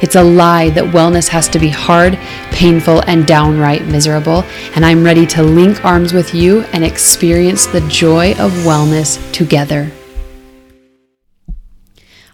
It's 0.00 0.14
a 0.14 0.22
lie 0.22 0.70
that 0.70 0.84
wellness 0.84 1.26
has 1.26 1.48
to 1.48 1.58
be 1.58 1.70
hard, 1.70 2.16
painful, 2.52 3.00
and 3.08 3.26
downright 3.26 3.84
miserable, 3.86 4.44
and 4.76 4.86
I'm 4.86 5.02
ready 5.02 5.26
to 5.26 5.42
link 5.42 5.84
arms 5.84 6.12
with 6.12 6.32
you 6.32 6.60
and 6.72 6.84
experience 6.84 7.66
the 7.66 7.80
joy 7.88 8.30
of 8.34 8.52
wellness 8.62 9.18
together. 9.32 9.90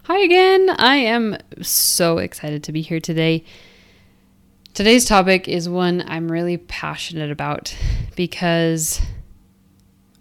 Hi 0.03 0.19
again. 0.19 0.69
I 0.77 0.97
am 0.97 1.37
so 1.63 2.19
excited 2.19 2.63
to 2.65 2.71
be 2.71 2.83
here 2.83 2.99
today. 2.99 3.43
Today's 4.75 5.05
topic 5.05 5.47
is 5.47 5.67
one 5.67 6.03
I'm 6.05 6.31
really 6.31 6.57
passionate 6.57 7.31
about 7.31 7.75
because 8.15 9.01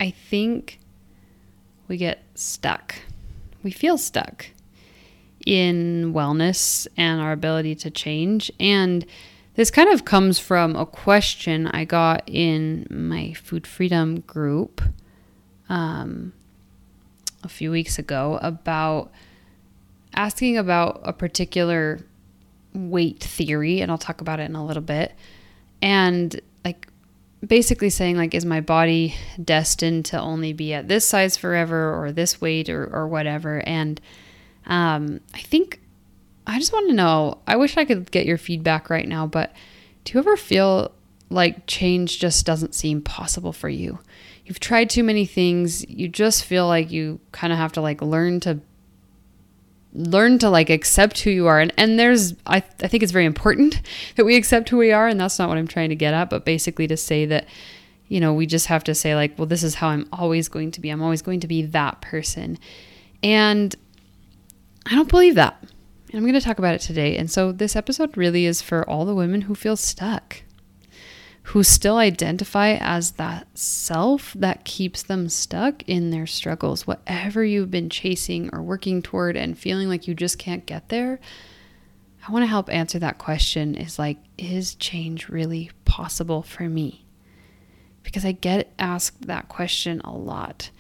I 0.01 0.13
think 0.13 0.79
we 1.89 1.99
get 1.99 2.23
stuck. 2.35 2.95
We 3.63 3.71
feel 3.71 3.99
stuck 3.99 4.47
in 5.47 6.13
wellness 6.15 6.87
and 6.97 7.21
our 7.21 7.33
ability 7.33 7.75
to 7.77 7.91
change. 7.91 8.51
And 8.59 9.05
this 9.55 9.71
kind 9.71 9.89
of 9.89 10.05
comes 10.05 10.39
from 10.39 10.75
a 10.75 10.87
question 10.87 11.67
I 11.69 11.85
got 11.85 12.23
in 12.27 12.87
my 12.91 13.35
food 13.35 13.67
freedom 13.67 14.21
group 14.21 14.83
um, 15.69 16.33
a 17.43 17.49
few 17.49 17.71
weeks 17.71 17.99
ago 17.99 18.39
about 18.43 19.13
asking 20.15 20.57
about 20.57 21.01
a 21.05 21.13
particular 21.13 22.01
weight 22.73 23.23
theory, 23.23 23.81
and 23.81 23.91
I'll 23.91 23.99
talk 23.99 24.21
about 24.21 24.41
it 24.41 24.45
in 24.45 24.57
a 24.57 24.65
little 24.65 24.83
bit. 24.83 25.15
And 25.81 26.41
like 26.65 26.89
basically 27.47 27.91
saying 27.91 28.17
like 28.17 28.35
is 28.35 28.45
my 28.45 28.61
body 28.61 29.15
destined 29.43 30.07
to 30.07 30.19
only 30.19 30.53
be 30.53 30.73
at 30.73 30.89
this 30.89 31.05
size 31.05 31.37
forever 31.37 31.95
or 31.95 32.11
this 32.11 32.41
weight 32.41 32.69
or, 32.69 32.87
or 32.87 33.07
whatever 33.07 33.63
and 33.69 34.01
um, 34.67 35.21
I 35.35 35.41
think 35.41 35.81
I 36.47 36.59
just 36.59 36.73
want 36.73 36.89
to 36.89 36.95
know. 36.95 37.39
I 37.47 37.57
wish 37.57 37.77
I 37.77 37.85
could 37.85 38.11
get 38.11 38.27
your 38.27 38.39
feedback 38.39 38.91
right 38.91 39.09
now, 39.09 39.27
but 39.27 39.53
do 40.05 40.13
you 40.13 40.21
ever 40.21 40.37
feel 40.37 40.93
like 41.31 41.67
change 41.67 42.19
just 42.19 42.45
doesn't 42.45 42.75
seem 42.75 43.01
possible 43.01 43.53
for 43.53 43.69
you? 43.69 43.99
You've 44.45 44.61
tried 44.61 44.91
too 44.91 45.03
many 45.03 45.25
things. 45.25 45.89
You 45.89 46.09
just 46.09 46.45
feel 46.45 46.67
like 46.67 46.91
you 46.91 47.21
kind 47.33 47.53
of 47.53 47.59
have 47.59 47.73
to 47.73 47.81
like 47.81 48.03
learn 48.03 48.41
to 48.41 48.61
learn 49.95 50.39
to 50.41 50.51
like 50.51 50.71
accept 50.71 51.21
who 51.21 51.31
you 51.31 51.47
are 51.47 51.61
and, 51.61 51.73
and 51.79 52.01
there's 52.01 52.35
I, 52.47 52.57
I 52.57 52.89
think 52.89 53.05
it's 53.05 53.13
very 53.13 53.27
important 53.27 53.81
that 54.17 54.25
we 54.25 54.35
accept 54.35 54.69
who 54.69 54.77
we 54.77 54.91
are 54.91 55.07
and 55.07 55.21
that's 55.21 55.39
not 55.39 55.49
what 55.49 55.57
i'm 55.57 55.69
trying 55.69 55.91
to 55.91 55.95
get 55.95 56.13
at 56.13 56.29
but 56.29 56.45
basically 56.45 56.89
to 56.89 56.97
say 56.97 57.27
that 57.27 57.47
you 58.09 58.19
know 58.19 58.35
we 58.35 58.45
just 58.45 58.67
have 58.67 58.83
to 58.85 58.95
say 58.95 59.15
like 59.15 59.39
well 59.39 59.47
this 59.47 59.63
is 59.63 59.77
how 59.77 59.87
i'm 59.87 60.09
always 60.13 60.49
going 60.49 60.73
to 60.73 60.81
be 60.81 60.91
i'm 60.91 61.01
always 61.01 61.23
going 61.23 61.39
to 61.39 61.47
be 61.47 61.63
that 61.63 62.01
person 62.01 62.59
and 63.23 63.77
I 64.87 64.95
don't 64.95 65.09
believe 65.09 65.35
that. 65.37 65.59
And 65.63 66.19
I'm 66.19 66.23
going 66.23 66.35
to 66.35 66.41
talk 66.41 66.59
about 66.59 66.75
it 66.75 66.81
today. 66.81 67.17
And 67.17 67.31
so 67.31 67.51
this 67.51 67.75
episode 67.75 68.17
really 68.17 68.47
is 68.47 68.63
for 68.63 68.89
all 68.89 69.05
the 69.05 69.15
women 69.15 69.43
who 69.43 69.55
feel 69.55 69.77
stuck, 69.77 70.43
who 71.45 71.63
still 71.63 71.97
identify 71.97 72.75
as 72.75 73.13
that 73.13 73.47
self 73.59 74.33
that 74.35 74.65
keeps 74.65 75.03
them 75.03 75.29
stuck 75.29 75.83
in 75.89 76.11
their 76.11 76.27
struggles. 76.27 76.87
Whatever 76.87 77.45
you've 77.45 77.71
been 77.71 77.91
chasing 77.91 78.49
or 78.53 78.63
working 78.63 79.03
toward 79.03 79.37
and 79.37 79.59
feeling 79.59 79.89
like 79.89 80.07
you 80.07 80.15
just 80.15 80.39
can't 80.39 80.67
get 80.67 80.89
there, 80.89 81.19
I 82.27 82.33
want 82.33 82.45
to 82.45 82.49
help 82.49 82.73
answer 82.73 82.99
that 83.01 83.19
question 83.19 83.75
is 83.75 83.99
like, 83.99 84.19
is 84.39 84.75
change 84.77 85.29
really 85.29 85.71
possible 85.85 86.43
for 86.43 86.69
me? 86.69 87.05
Because 88.03 88.25
I 88.25 88.33
get 88.33 88.73
asked 88.79 89.27
that 89.27 89.49
question 89.49 90.01
a 90.03 90.13
lot. 90.13 90.71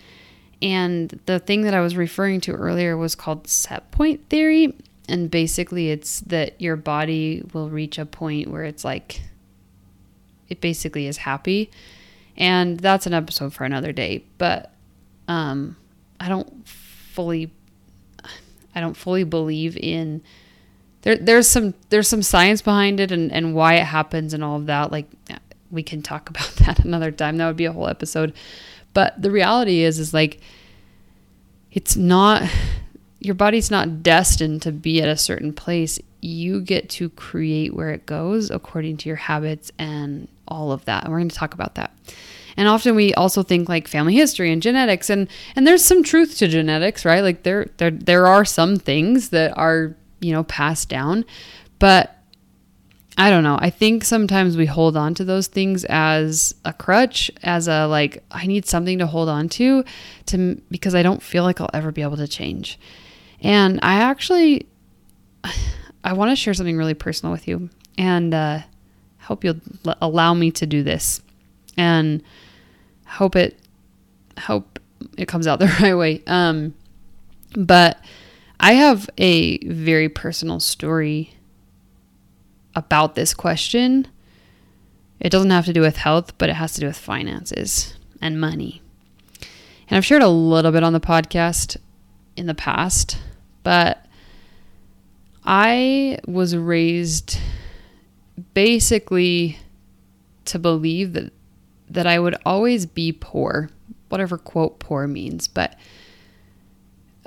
And 0.65 1.21
the 1.27 1.39
thing 1.39 1.63
that 1.63 1.75
I 1.75 1.81
was 1.81 1.95
referring 1.95 2.41
to 2.43 2.53
earlier 2.53 2.97
was 2.97 3.15
called 3.15 3.47
set 3.47 3.91
point 3.91 4.31
theory. 4.31 4.75
And 5.07 5.31
basically, 5.31 5.91
it's 5.91 6.21
that 6.21 6.59
your 6.59 6.77
body 6.77 7.43
will 7.53 7.69
reach 7.69 7.99
a 7.99 8.07
point 8.07 8.49
where 8.49 8.65
it's 8.65 8.83
like, 8.83 9.21
it 10.49 10.63
basically 10.63 11.07
is 11.07 11.19
happy. 11.19 11.71
And 12.39 12.81
that's 12.81 13.07
an 13.07 13.13
episode 13.13 13.53
for 13.53 13.65
another 13.65 13.93
day. 13.93 14.25
But 14.39 14.73
um, 15.29 15.77
I 16.19 16.31
don't 16.31 16.67
fully, 16.67 17.53
I 18.75 18.81
don't 18.81 18.97
fully 18.97 19.25
believe 19.25 19.77
in. 19.77 20.23
There, 21.03 21.17
there's 21.17 21.47
some 21.47 21.75
there's 21.91 22.09
some 22.09 22.23
science 22.23 22.63
behind 22.63 23.01
it 23.01 23.13
and, 23.13 23.31
and 23.31 23.55
why 23.55 23.75
it 23.75 23.85
happens 23.85 24.33
and 24.33 24.43
all 24.43 24.57
of 24.57 24.65
that. 24.67 24.91
Like 24.91 25.11
we 25.71 25.83
can 25.83 26.01
talk 26.01 26.31
about 26.31 26.49
that 26.57 26.79
another 26.79 27.11
time. 27.13 27.37
That 27.37 27.49
would 27.49 27.57
be 27.59 27.67
a 27.67 27.73
whole 27.73 27.89
episode. 27.89 28.33
But 28.95 29.21
the 29.21 29.31
reality 29.31 29.83
is, 29.83 29.99
is 29.99 30.15
like, 30.15 30.41
it's 31.75 31.97
not, 31.97 32.43
your 33.21 33.35
body's 33.35 33.71
not 33.71 34.03
destined 34.03 34.63
to 34.63 34.73
be 34.73 35.03
at 35.03 35.09
a 35.09 35.17
certain 35.17 35.53
place. 35.53 35.99
You 36.21 36.61
get 36.61 36.89
to 36.91 37.11
create 37.11 37.75
where 37.75 37.91
it 37.91 38.07
goes 38.07 38.51
according 38.51 38.97
to 38.99 39.09
your 39.09 39.17
habits 39.17 39.71
and 39.79 40.29
all 40.49 40.73
of 40.73 40.85
that. 40.87 41.05
And 41.05 41.13
we're 41.13 41.19
going 41.19 41.29
to 41.29 41.37
talk 41.37 41.53
about 41.53 41.75
that. 41.75 41.93
And 42.57 42.69
often 42.69 42.95
we 42.95 43.13
also 43.15 43.43
think 43.43 43.69
like 43.69 43.89
family 43.89 44.15
history 44.15 44.53
and 44.53 44.63
genetics 44.63 45.11
and 45.11 45.29
and 45.57 45.67
there's 45.67 45.85
some 45.85 46.05
truth 46.05 46.39
to 46.39 46.47
genetics, 46.47 47.05
right? 47.05 47.21
Like 47.21 47.43
there 47.43 47.67
there 47.79 47.91
there 47.91 48.27
are 48.29 48.45
some 48.45 48.77
things 48.77 49.31
that 49.31 49.57
are, 49.59 49.97
you 50.21 50.33
know, 50.33 50.45
passed 50.45 50.89
down, 50.89 51.25
but 51.81 52.14
I 53.17 53.31
don't 53.31 53.45
know. 53.45 53.57
I 53.61 53.71
think 53.71 54.05
sometimes 54.05 54.57
we 54.57 54.67
hold 54.67 54.97
on 54.97 55.15
to 55.15 55.25
those 55.25 55.47
things 55.47 55.85
as 55.85 56.55
a 56.65 56.73
crutch, 56.73 57.31
as 57.43 57.69
a 57.69 57.87
like 57.87 58.25
I 58.31 58.47
need 58.47 58.67
something 58.67 58.99
to 58.99 59.07
hold 59.07 59.29
on 59.29 59.49
to 59.51 59.85
to 60.27 60.61
because 60.71 60.95
I 60.95 61.03
don't 61.03 61.23
feel 61.23 61.45
like 61.45 61.61
I'll 61.61 61.71
ever 61.73 61.93
be 61.93 62.03
able 62.03 62.17
to 62.17 62.27
change. 62.27 62.79
And 63.41 63.79
I 63.83 63.97
actually 63.97 64.67
I 66.05 66.13
want 66.13 66.33
to 66.33 66.37
share 66.37 66.55
something 66.55 66.77
really 66.77 66.95
personal 66.95 67.33
with 67.33 67.47
you 67.47 67.71
and 67.97 68.35
uh 68.35 68.61
hope 69.21 69.45
you'll 69.45 69.61
l- 69.87 69.97
allow 70.01 70.35
me 70.35 70.51
to 70.51 70.67
do 70.67 70.83
this. 70.83 71.23
And 71.77 72.23
hope 73.07 73.37
it 73.37 73.57
hope 74.39 74.81
it 75.17 75.29
comes 75.29 75.47
out 75.47 75.59
the 75.61 75.73
right 75.81 75.95
way. 75.95 76.23
Um 76.27 76.75
but 77.57 78.01
I 78.59 78.73
have 78.73 79.09
a 79.19 79.59
very 79.69 80.09
personal 80.09 80.59
story 80.59 81.33
about 82.75 83.15
this 83.15 83.35
question. 83.35 84.09
It 85.21 85.31
doesn't 85.31 85.51
have 85.51 85.67
to 85.67 85.73
do 85.73 85.81
with 85.81 85.97
health, 85.97 86.37
but 86.39 86.49
it 86.49 86.55
has 86.55 86.75
to 86.75 86.81
do 86.81 86.87
with 86.87 86.99
finances 86.99 87.95
and 88.21 88.41
money. 88.41 88.83
And 89.89 89.97
I've 89.97 90.05
shared 90.05 90.23
a 90.23 90.29
little 90.29 90.73
bit 90.73 90.83
on 90.83 90.93
the 90.93 91.01
podcast 91.01 91.77
in 92.37 92.47
the 92.47 92.55
past, 92.55 93.19
but 93.63 94.05
I 95.45 96.19
was 96.27 96.57
raised 96.57 97.39
basically 98.55 99.59
to 100.47 100.59
believe 100.59 101.13
that 101.13 101.33
that 101.91 102.07
I 102.07 102.19
would 102.19 102.37
always 102.45 102.87
be 102.87 103.13
poor 103.13 103.69
whatever 104.09 104.39
quote 104.39 104.79
poor 104.79 105.07
means, 105.07 105.49
but 105.49 105.77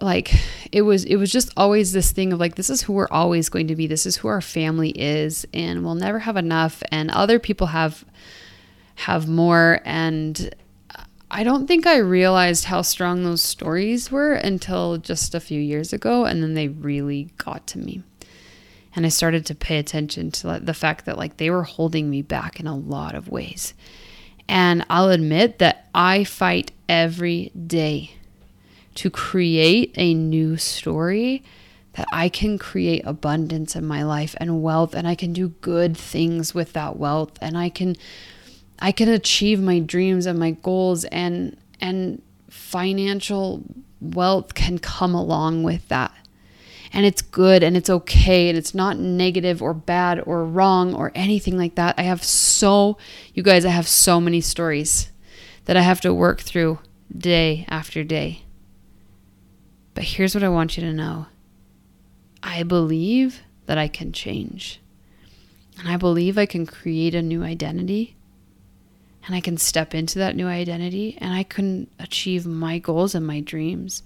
like 0.01 0.33
it 0.71 0.81
was 0.81 1.03
it 1.05 1.15
was 1.15 1.31
just 1.31 1.51
always 1.57 1.91
this 1.91 2.11
thing 2.11 2.33
of 2.33 2.39
like 2.39 2.55
this 2.55 2.69
is 2.69 2.81
who 2.81 2.93
we're 2.93 3.07
always 3.09 3.49
going 3.49 3.67
to 3.67 3.75
be 3.75 3.87
this 3.87 4.05
is 4.05 4.17
who 4.17 4.27
our 4.27 4.41
family 4.41 4.89
is 4.91 5.45
and 5.53 5.83
we'll 5.83 5.95
never 5.95 6.19
have 6.19 6.37
enough 6.37 6.83
and 6.91 7.09
other 7.11 7.39
people 7.39 7.67
have 7.67 8.05
have 8.95 9.27
more 9.27 9.79
and 9.85 10.53
I 11.29 11.43
don't 11.43 11.67
think 11.67 11.85
I 11.85 11.97
realized 11.97 12.65
how 12.65 12.81
strong 12.81 13.23
those 13.23 13.41
stories 13.41 14.11
were 14.11 14.33
until 14.33 14.97
just 14.97 15.35
a 15.35 15.39
few 15.39 15.59
years 15.59 15.91
ago 15.91 16.25
and 16.25 16.41
then 16.41 16.53
they 16.53 16.69
really 16.69 17.29
got 17.37 17.67
to 17.67 17.79
me. 17.79 18.01
And 18.95 19.05
I 19.05 19.09
started 19.09 19.45
to 19.47 19.55
pay 19.55 19.77
attention 19.77 20.31
to 20.31 20.59
the 20.61 20.73
fact 20.73 21.05
that 21.05 21.17
like 21.17 21.37
they 21.37 21.49
were 21.49 21.63
holding 21.63 22.09
me 22.09 22.21
back 22.21 22.61
in 22.61 22.65
a 22.65 22.75
lot 22.75 23.13
of 23.13 23.27
ways. 23.27 23.73
And 24.47 24.85
I'll 24.89 25.09
admit 25.09 25.59
that 25.59 25.89
I 25.93 26.23
fight 26.23 26.71
every 26.87 27.51
day 27.51 28.16
to 28.97 29.11
create 29.11 29.93
a 29.95 30.15
new 30.15 30.57
story 30.57 31.43
that 31.93 32.07
I 32.11 32.29
can 32.29 32.57
create 32.57 33.03
abundance 33.05 33.75
in 33.75 33.85
my 33.85 34.03
life 34.03 34.35
and 34.39 34.63
wealth 34.63 34.95
and 34.95 35.07
I 35.07 35.13
can 35.13 35.33
do 35.33 35.49
good 35.61 35.95
things 35.95 36.55
with 36.55 36.73
that 36.73 36.97
wealth 36.97 37.37
and 37.39 37.55
I 37.55 37.69
can 37.69 37.95
I 38.79 38.91
can 38.91 39.07
achieve 39.07 39.59
my 39.61 39.79
dreams 39.79 40.25
and 40.25 40.39
my 40.39 40.51
goals 40.51 41.05
and 41.05 41.57
and 41.79 42.23
financial 42.49 43.63
wealth 44.01 44.55
can 44.55 44.79
come 44.79 45.13
along 45.13 45.61
with 45.61 45.87
that. 45.89 46.13
And 46.91 47.05
it's 47.05 47.21
good 47.21 47.61
and 47.61 47.77
it's 47.77 47.89
okay 47.89 48.49
and 48.49 48.57
it's 48.57 48.73
not 48.73 48.97
negative 48.97 49.61
or 49.61 49.75
bad 49.75 50.23
or 50.25 50.43
wrong 50.43 50.95
or 50.95 51.11
anything 51.13 51.55
like 51.55 51.75
that. 51.75 51.93
I 51.99 52.03
have 52.03 52.23
so 52.23 52.97
you 53.35 53.43
guys 53.43 53.63
I 53.63 53.69
have 53.69 53.87
so 53.87 54.19
many 54.19 54.41
stories 54.41 55.11
that 55.65 55.77
I 55.77 55.81
have 55.81 56.01
to 56.01 56.13
work 56.15 56.41
through 56.41 56.79
day 57.15 57.67
after 57.69 58.03
day. 58.03 58.43
But 59.97 60.03
here's 60.03 60.35
what 60.35 60.43
I 60.43 60.49
want 60.49 60.77
you 60.77 60.83
to 60.83 60.93
know 60.93 61.25
I 62.43 62.61
believe 62.61 63.41
that 63.65 63.79
I 63.79 63.87
can 63.87 64.11
change. 64.11 64.79
And 65.79 65.89
I 65.89 65.97
believe 65.97 66.37
I 66.37 66.45
can 66.45 66.67
create 66.67 67.15
a 67.15 67.21
new 67.23 67.41
identity. 67.41 68.15
And 69.25 69.33
I 69.33 69.41
can 69.41 69.57
step 69.57 69.95
into 69.95 70.19
that 70.19 70.35
new 70.35 70.45
identity 70.45 71.17
and 71.19 71.33
I 71.33 71.41
can 71.41 71.87
achieve 71.97 72.45
my 72.45 72.77
goals 72.77 73.15
and 73.15 73.25
my 73.25 73.39
dreams. 73.39 74.03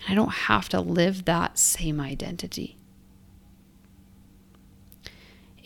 And 0.00 0.12
I 0.12 0.14
don't 0.14 0.32
have 0.32 0.70
to 0.70 0.80
live 0.80 1.26
that 1.26 1.58
same 1.58 2.00
identity. 2.00 2.78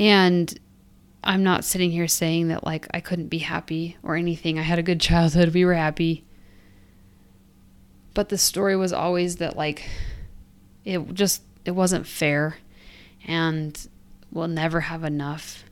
And 0.01 0.59
I'm 1.23 1.45
not 1.45 1.65
sitting 1.65 1.93
here 1.93 2.09
saying 2.09 2.49
that 2.49 2.65
like 2.65 2.89
I 2.93 2.99
couldn't 2.99 3.29
be 3.29 3.39
happy 3.39 3.99
or 4.03 4.17
anything. 4.17 4.59
I 4.59 4.62
had 4.62 4.81
a 4.81 4.83
good 4.83 5.01
childhood. 5.01 5.55
We 5.55 5.65
were 5.65 5.75
happy. 5.75 6.25
But 8.15 8.29
the 8.29 8.39
story 8.39 8.77
was 8.77 8.93
always 8.93 9.37
that 9.37 9.57
like 9.57 9.89
it 10.85 11.15
just 11.15 11.43
it 11.65 11.73
wasn't 11.73 12.07
fair 12.07 12.59
and 13.27 13.89
we'll 14.31 14.49
never 14.49 14.81
have 14.81 15.05
enough 15.05 15.65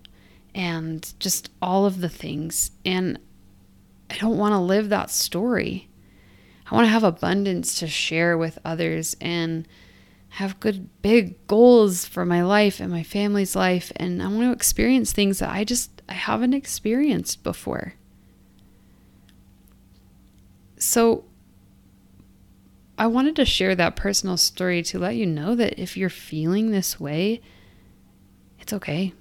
and 0.55 1.13
just 1.19 1.51
all 1.61 1.87
of 1.87 2.01
the 2.01 2.09
things. 2.09 2.71
And 2.85 3.19
I 4.11 4.17
don't 4.19 4.37
want 4.37 4.53
to 4.53 4.59
live 4.59 4.89
that 4.89 5.11
story. 5.11 5.89
I 6.71 6.75
want 6.75 6.87
to 6.87 6.91
have 6.91 7.05
abundance 7.05 7.79
to 7.81 7.87
share 7.87 8.37
with 8.39 8.59
others 8.65 9.17
and 9.21 9.67
have 10.37 10.61
good 10.61 10.89
big 11.03 11.47
goals 11.47 12.07
for 12.07 12.25
my 12.25 12.43
life 12.43 12.81
and 12.81 12.91
my 12.91 13.03
family's 13.03 13.55
life 13.55 13.93
and 13.97 14.23
I 14.23 14.29
want 14.29 14.45
to 14.45 14.53
experience 14.53 15.13
things 15.13 15.41
that 15.41 15.51
I 15.51 15.65
just 15.65 15.91
I 16.09 16.15
haven't 16.15 16.55
experienced 16.55 17.43
before. 17.43 17.95
So 20.79 21.25
I 23.03 23.07
wanted 23.07 23.35
to 23.35 23.45
share 23.45 23.75
that 23.75 23.97
personal 23.97 24.37
story 24.37 24.81
to 24.85 24.99
let 25.01 25.17
you 25.17 25.27
know 25.27 25.57
that 25.57 25.77
if 25.77 25.97
you're 25.97 26.09
feeling 26.09 26.71
this 26.71 27.01
way, 27.01 27.41
it's 28.61 28.73
okay. 28.73 29.13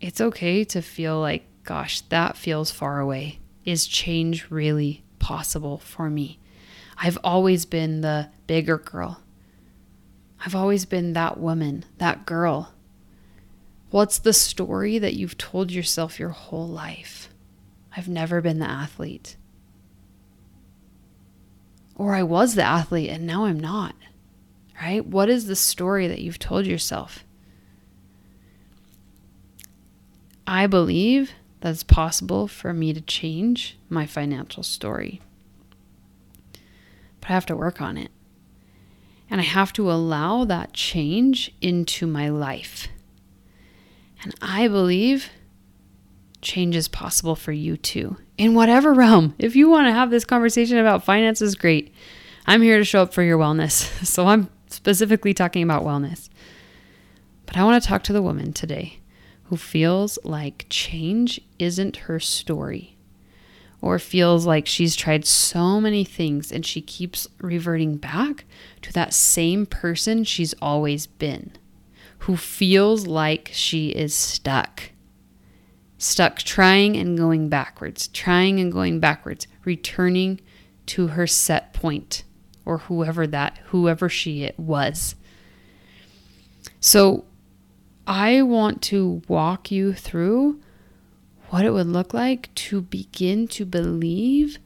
It's 0.00 0.20
okay 0.20 0.64
to 0.64 0.82
feel 0.82 1.20
like, 1.20 1.44
gosh, 1.62 2.00
that 2.00 2.36
feels 2.36 2.72
far 2.72 2.98
away. 2.98 3.38
Is 3.64 3.86
change 3.86 4.50
really 4.50 5.04
possible 5.20 5.78
for 5.78 6.10
me? 6.10 6.40
I've 6.98 7.18
always 7.22 7.66
been 7.66 8.00
the 8.00 8.30
bigger 8.48 8.78
girl. 8.78 9.22
I've 10.44 10.56
always 10.56 10.86
been 10.86 11.12
that 11.12 11.38
woman, 11.38 11.84
that 11.98 12.26
girl. 12.26 12.74
What's 13.90 14.18
the 14.18 14.32
story 14.32 14.98
that 14.98 15.14
you've 15.14 15.38
told 15.38 15.70
yourself 15.70 16.18
your 16.18 16.30
whole 16.30 16.66
life? 16.66 17.28
I've 17.96 18.08
never 18.08 18.40
been 18.40 18.58
the 18.58 18.68
athlete. 18.68 19.36
Or 21.96 22.14
I 22.14 22.22
was 22.22 22.54
the 22.54 22.62
athlete 22.62 23.10
and 23.10 23.26
now 23.26 23.46
I'm 23.46 23.58
not. 23.58 23.94
Right? 24.80 25.04
What 25.04 25.30
is 25.30 25.46
the 25.46 25.56
story 25.56 26.06
that 26.06 26.20
you've 26.20 26.38
told 26.38 26.66
yourself? 26.66 27.24
I 30.46 30.66
believe 30.66 31.32
that 31.60 31.70
it's 31.70 31.82
possible 31.82 32.46
for 32.46 32.72
me 32.72 32.92
to 32.92 33.00
change 33.00 33.78
my 33.88 34.06
financial 34.06 34.62
story. 34.62 35.20
But 37.20 37.30
I 37.30 37.32
have 37.32 37.46
to 37.46 37.56
work 37.56 37.80
on 37.80 37.96
it. 37.96 38.10
And 39.28 39.40
I 39.40 39.44
have 39.44 39.72
to 39.72 39.90
allow 39.90 40.44
that 40.44 40.72
change 40.72 41.52
into 41.60 42.06
my 42.06 42.28
life. 42.28 42.86
And 44.22 44.34
I 44.40 44.68
believe 44.68 45.30
change 46.42 46.76
is 46.76 46.88
possible 46.88 47.36
for 47.36 47.52
you 47.52 47.76
too, 47.76 48.16
in 48.38 48.54
whatever 48.54 48.92
realm. 48.92 49.34
If 49.38 49.56
you 49.56 49.68
want 49.68 49.86
to 49.86 49.92
have 49.92 50.10
this 50.10 50.24
conversation 50.24 50.78
about 50.78 51.04
finances, 51.04 51.54
great. 51.54 51.92
I'm 52.46 52.62
here 52.62 52.78
to 52.78 52.84
show 52.84 53.02
up 53.02 53.12
for 53.12 53.22
your 53.22 53.38
wellness. 53.38 53.90
So 54.06 54.26
I'm 54.26 54.48
specifically 54.68 55.34
talking 55.34 55.62
about 55.62 55.84
wellness. 55.84 56.28
But 57.44 57.56
I 57.56 57.64
want 57.64 57.82
to 57.82 57.88
talk 57.88 58.02
to 58.04 58.12
the 58.12 58.22
woman 58.22 58.52
today 58.52 59.00
who 59.44 59.56
feels 59.56 60.18
like 60.24 60.66
change 60.68 61.40
isn't 61.58 61.96
her 61.96 62.18
story 62.18 62.96
or 63.80 63.98
feels 63.98 64.46
like 64.46 64.66
she's 64.66 64.96
tried 64.96 65.24
so 65.24 65.80
many 65.80 66.04
things 66.04 66.50
and 66.50 66.66
she 66.66 66.80
keeps 66.80 67.28
reverting 67.38 67.96
back 67.96 68.44
to 68.82 68.92
that 68.92 69.14
same 69.14 69.66
person 69.66 70.24
she's 70.24 70.54
always 70.60 71.06
been, 71.06 71.52
who 72.20 72.36
feels 72.36 73.06
like 73.06 73.50
she 73.52 73.90
is 73.90 74.14
stuck 74.14 74.90
stuck 76.06 76.38
trying 76.38 76.96
and 76.96 77.18
going 77.18 77.48
backwards, 77.48 78.08
trying 78.08 78.60
and 78.60 78.72
going 78.72 79.00
backwards, 79.00 79.46
returning 79.64 80.40
to 80.86 81.08
her 81.08 81.26
set 81.26 81.72
point 81.72 82.22
or 82.64 82.78
whoever 82.78 83.26
that 83.26 83.58
whoever 83.66 84.08
she 84.08 84.50
was. 84.56 85.14
So 86.80 87.24
I 88.06 88.42
want 88.42 88.82
to 88.82 89.22
walk 89.28 89.70
you 89.70 89.92
through 89.92 90.60
what 91.48 91.64
it 91.64 91.70
would 91.70 91.86
look 91.86 92.12
like 92.12 92.52
to 92.54 92.80
begin 92.82 93.48
to 93.48 93.64
believe 93.64 94.58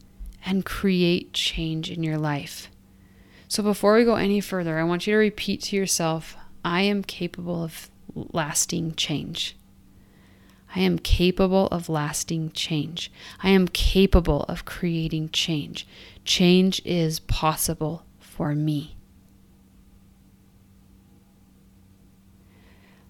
and 0.44 0.64
create 0.64 1.32
change 1.32 1.90
in 1.90 2.02
your 2.02 2.18
life. 2.18 2.70
So 3.48 3.62
before 3.62 3.94
we 3.94 4.04
go 4.04 4.14
any 4.14 4.40
further, 4.40 4.78
I 4.78 4.84
want 4.84 5.06
you 5.06 5.12
to 5.12 5.18
repeat 5.18 5.62
to 5.62 5.76
yourself, 5.76 6.36
I 6.64 6.82
am 6.82 7.02
capable 7.02 7.62
of 7.64 7.90
lasting 8.14 8.94
change. 8.94 9.56
I 10.74 10.80
am 10.80 10.98
capable 10.98 11.66
of 11.68 11.88
lasting 11.88 12.52
change. 12.52 13.10
I 13.42 13.48
am 13.48 13.66
capable 13.66 14.44
of 14.44 14.64
creating 14.64 15.30
change. 15.30 15.86
Change 16.24 16.80
is 16.84 17.20
possible 17.20 18.04
for 18.20 18.54
me. 18.54 18.96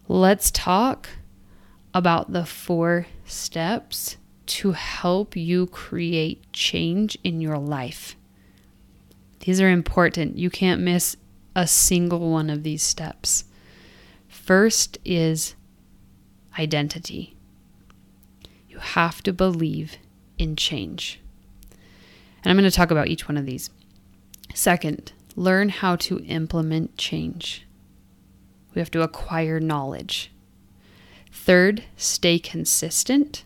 Let's 0.08 0.50
talk 0.50 1.10
about 1.92 2.32
the 2.32 2.46
four 2.46 3.06
steps 3.24 4.16
to 4.46 4.72
help 4.72 5.36
you 5.36 5.66
create 5.66 6.52
change 6.52 7.18
in 7.22 7.40
your 7.40 7.58
life. 7.58 8.16
These 9.40 9.60
are 9.60 9.70
important. 9.70 10.38
You 10.38 10.50
can't 10.50 10.80
miss 10.80 11.16
a 11.54 11.66
single 11.66 12.30
one 12.30 12.48
of 12.48 12.62
these 12.62 12.82
steps. 12.82 13.44
First 14.28 14.98
is 15.04 15.54
identity 16.58 17.36
have 18.80 19.22
to 19.22 19.32
believe 19.32 19.96
in 20.38 20.56
change. 20.56 21.20
And 22.42 22.50
I'm 22.50 22.56
going 22.56 22.68
to 22.68 22.74
talk 22.74 22.90
about 22.90 23.08
each 23.08 23.28
one 23.28 23.36
of 23.36 23.46
these. 23.46 23.70
Second, 24.54 25.12
learn 25.36 25.68
how 25.68 25.96
to 25.96 26.18
implement 26.20 26.96
change. 26.96 27.66
We 28.74 28.80
have 28.80 28.90
to 28.92 29.02
acquire 29.02 29.60
knowledge. 29.60 30.32
Third, 31.32 31.84
stay 31.96 32.38
consistent. 32.38 33.44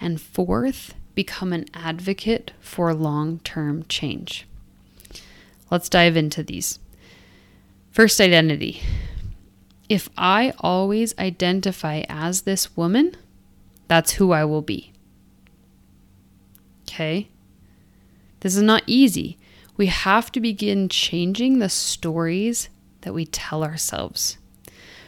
And 0.00 0.20
fourth, 0.20 0.94
become 1.14 1.52
an 1.52 1.66
advocate 1.74 2.52
for 2.60 2.94
long 2.94 3.40
term 3.40 3.84
change. 3.88 4.46
Let's 5.70 5.88
dive 5.88 6.16
into 6.16 6.42
these. 6.42 6.78
First, 7.90 8.20
identity. 8.20 8.82
If 9.88 10.08
I 10.16 10.52
always 10.58 11.16
identify 11.18 12.04
as 12.08 12.42
this 12.42 12.76
woman, 12.76 13.16
that's 13.90 14.12
who 14.12 14.30
I 14.30 14.44
will 14.44 14.62
be. 14.62 14.92
Okay? 16.82 17.28
This 18.38 18.54
is 18.54 18.62
not 18.62 18.84
easy. 18.86 19.36
We 19.76 19.86
have 19.86 20.30
to 20.30 20.40
begin 20.40 20.88
changing 20.88 21.58
the 21.58 21.68
stories 21.68 22.68
that 23.00 23.12
we 23.12 23.26
tell 23.26 23.64
ourselves. 23.64 24.38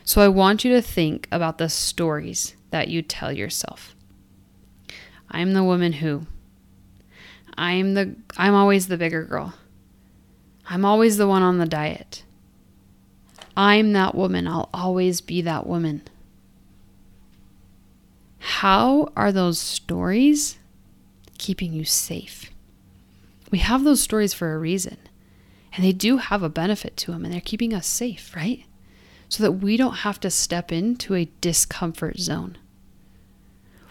So 0.03 0.21
I 0.21 0.27
want 0.27 0.65
you 0.65 0.73
to 0.73 0.83
think 0.83 1.29
about 1.31 1.59
the 1.59 1.69
stories 1.69 2.57
that 2.73 2.89
you 2.89 3.03
tell 3.03 3.31
yourself. 3.31 3.95
I'm 5.31 5.53
the 5.53 5.63
woman 5.63 5.93
who. 5.93 6.27
I'm 7.57 7.95
the 7.95 8.17
I'm 8.37 8.55
always 8.55 8.89
the 8.89 8.97
bigger 8.97 9.23
girl. 9.23 9.55
I'm 10.69 10.85
always 10.85 11.19
the 11.19 11.29
one 11.29 11.43
on 11.43 11.59
the 11.59 11.67
diet. 11.67 12.25
I'm 13.57 13.93
that 13.93 14.17
woman. 14.17 14.49
I'll 14.49 14.71
always 14.75 15.21
be 15.21 15.41
that 15.43 15.69
woman. 15.69 16.03
How 18.45 19.13
are 19.15 19.31
those 19.31 19.61
stories 19.61 20.59
keeping 21.39 21.73
you 21.73 21.85
safe? 21.85 22.51
We 23.53 23.59
have 23.59 23.85
those 23.85 24.01
stories 24.01 24.35
for 24.35 24.53
a 24.53 24.59
reason, 24.59 24.97
and 25.73 25.85
they 25.85 25.93
do 25.93 26.17
have 26.17 26.43
a 26.43 26.49
benefit 26.49 26.97
to 26.99 27.13
them, 27.13 27.25
and 27.25 27.33
they're 27.33 27.41
keeping 27.41 27.73
us 27.73 27.87
safe, 27.87 28.35
right? 28.35 28.65
So 29.29 29.45
that 29.45 29.53
we 29.53 29.77
don't 29.77 29.99
have 29.99 30.19
to 30.21 30.31
step 30.31 30.73
into 30.73 31.15
a 31.15 31.31
discomfort 31.41 32.19
zone. 32.19 32.59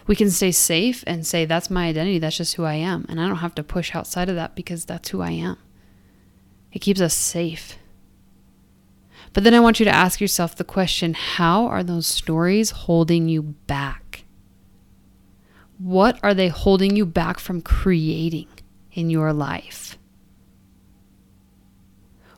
We 0.06 0.14
can 0.14 0.30
stay 0.30 0.52
safe 0.52 1.02
and 1.06 1.26
say, 1.26 1.46
That's 1.46 1.70
my 1.70 1.86
identity, 1.86 2.18
that's 2.18 2.36
just 2.36 2.56
who 2.56 2.64
I 2.64 2.74
am, 2.74 3.06
and 3.08 3.18
I 3.18 3.28
don't 3.28 3.36
have 3.36 3.54
to 3.54 3.62
push 3.62 3.94
outside 3.94 4.28
of 4.28 4.34
that 4.34 4.54
because 4.54 4.84
that's 4.84 5.08
who 5.08 5.22
I 5.22 5.30
am. 5.30 5.56
It 6.72 6.80
keeps 6.80 7.00
us 7.00 7.14
safe. 7.14 7.78
But 9.32 9.44
then 9.44 9.54
I 9.54 9.60
want 9.60 9.80
you 9.80 9.84
to 9.84 9.94
ask 9.94 10.20
yourself 10.20 10.56
the 10.56 10.62
question 10.62 11.14
how 11.14 11.66
are 11.68 11.82
those 11.82 12.06
stories 12.06 12.70
holding 12.70 13.30
you 13.30 13.42
back? 13.42 14.01
What 15.82 16.20
are 16.22 16.32
they 16.32 16.46
holding 16.46 16.94
you 16.94 17.04
back 17.04 17.40
from 17.40 17.60
creating 17.60 18.46
in 18.92 19.10
your 19.10 19.32
life? 19.32 19.98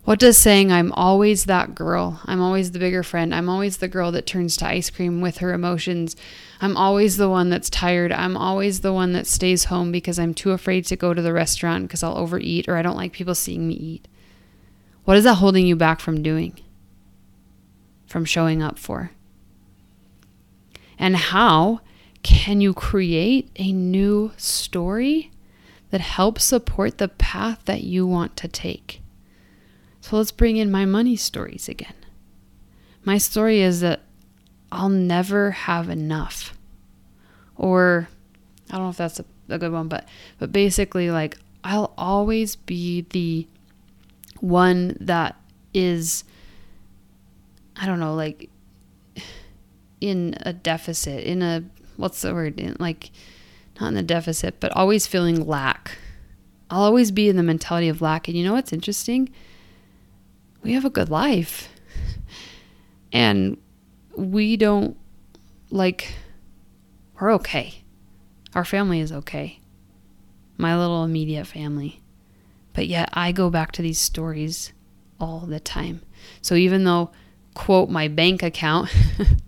What 0.04 0.18
does 0.18 0.38
saying, 0.38 0.72
I'm 0.72 0.92
always 0.92 1.44
that 1.44 1.74
girl, 1.74 2.22
I'm 2.24 2.40
always 2.40 2.72
the 2.72 2.78
bigger 2.78 3.02
friend, 3.02 3.34
I'm 3.34 3.50
always 3.50 3.78
the 3.78 3.88
girl 3.88 4.12
that 4.12 4.26
turns 4.26 4.56
to 4.58 4.66
ice 4.66 4.88
cream 4.88 5.20
with 5.20 5.38
her 5.38 5.52
emotions, 5.52 6.16
I'm 6.62 6.74
always 6.74 7.18
the 7.18 7.28
one 7.28 7.50
that's 7.50 7.68
tired, 7.68 8.12
I'm 8.12 8.36
always 8.36 8.80
the 8.80 8.94
one 8.94 9.12
that 9.12 9.26
stays 9.26 9.64
home 9.64 9.92
because 9.92 10.18
I'm 10.18 10.32
too 10.32 10.52
afraid 10.52 10.86
to 10.86 10.96
go 10.96 11.12
to 11.12 11.20
the 11.20 11.32
restaurant 11.34 11.84
because 11.84 12.02
I'll 12.02 12.16
overeat 12.16 12.66
or 12.66 12.76
I 12.76 12.82
don't 12.82 12.96
like 12.96 13.12
people 13.12 13.34
seeing 13.34 13.68
me 13.68 13.74
eat? 13.74 14.08
What 15.04 15.18
is 15.18 15.24
that 15.24 15.34
holding 15.34 15.66
you 15.66 15.76
back 15.76 16.00
from 16.00 16.22
doing? 16.22 16.58
From 18.06 18.24
showing 18.24 18.62
up 18.62 18.78
for? 18.78 19.10
And 20.98 21.16
how 21.16 21.80
can 22.24 22.60
you 22.60 22.74
create 22.74 23.50
a 23.56 23.70
new 23.70 24.32
story 24.36 25.30
that 25.90 26.00
helps 26.00 26.42
support 26.42 26.98
the 26.98 27.06
path 27.06 27.60
that 27.66 27.84
you 27.84 28.06
want 28.06 28.36
to 28.38 28.48
take? 28.48 29.00
So 30.00 30.16
let's 30.16 30.32
bring 30.32 30.56
in 30.56 30.70
my 30.70 30.86
money 30.86 31.14
stories 31.14 31.68
again. 31.68 31.94
My 33.04 33.18
story 33.18 33.60
is 33.60 33.80
that 33.82 34.00
I'll 34.72 34.88
never 34.88 35.52
have 35.52 35.88
enough. 35.88 36.56
Or 37.56 38.08
I 38.70 38.72
don't 38.72 38.86
know 38.86 38.90
if 38.90 38.96
that's 38.96 39.20
a, 39.20 39.24
a 39.50 39.58
good 39.58 39.70
one, 39.70 39.88
but 39.88 40.08
but 40.38 40.50
basically 40.50 41.10
like 41.10 41.38
I'll 41.62 41.92
always 41.96 42.56
be 42.56 43.02
the 43.10 43.46
one 44.40 44.96
that 45.00 45.36
is 45.74 46.24
I 47.76 47.86
don't 47.86 48.00
know, 48.00 48.14
like 48.14 48.48
in 50.00 50.34
a 50.40 50.52
deficit, 50.52 51.24
in 51.24 51.42
a 51.42 51.64
what's 51.96 52.22
the 52.22 52.34
word? 52.34 52.60
Like 52.78 53.10
not 53.80 53.88
in 53.88 53.94
the 53.94 54.02
deficit, 54.02 54.60
but 54.60 54.72
always 54.72 55.06
feeling 55.06 55.46
lack. 55.46 55.98
I'll 56.70 56.82
always 56.82 57.10
be 57.10 57.28
in 57.28 57.36
the 57.36 57.42
mentality 57.42 57.88
of 57.88 58.00
lack. 58.00 58.28
And 58.28 58.36
you 58.36 58.44
know 58.44 58.54
what's 58.54 58.72
interesting? 58.72 59.28
We 60.62 60.72
have 60.72 60.84
a 60.84 60.90
good 60.90 61.10
life. 61.10 61.68
And 63.12 63.58
we 64.16 64.56
don't 64.56 64.96
like 65.70 66.14
we're 67.20 67.32
okay. 67.34 67.84
Our 68.54 68.64
family 68.64 69.00
is 69.00 69.12
okay. 69.12 69.60
My 70.56 70.76
little 70.76 71.04
immediate 71.04 71.46
family. 71.46 72.00
But 72.72 72.86
yet 72.86 73.08
I 73.12 73.32
go 73.32 73.50
back 73.50 73.72
to 73.72 73.82
these 73.82 74.00
stories 74.00 74.72
all 75.20 75.40
the 75.40 75.60
time. 75.60 76.02
So 76.42 76.54
even 76.54 76.84
though, 76.84 77.12
quote, 77.54 77.88
my 77.88 78.08
bank 78.08 78.42
account 78.42 78.94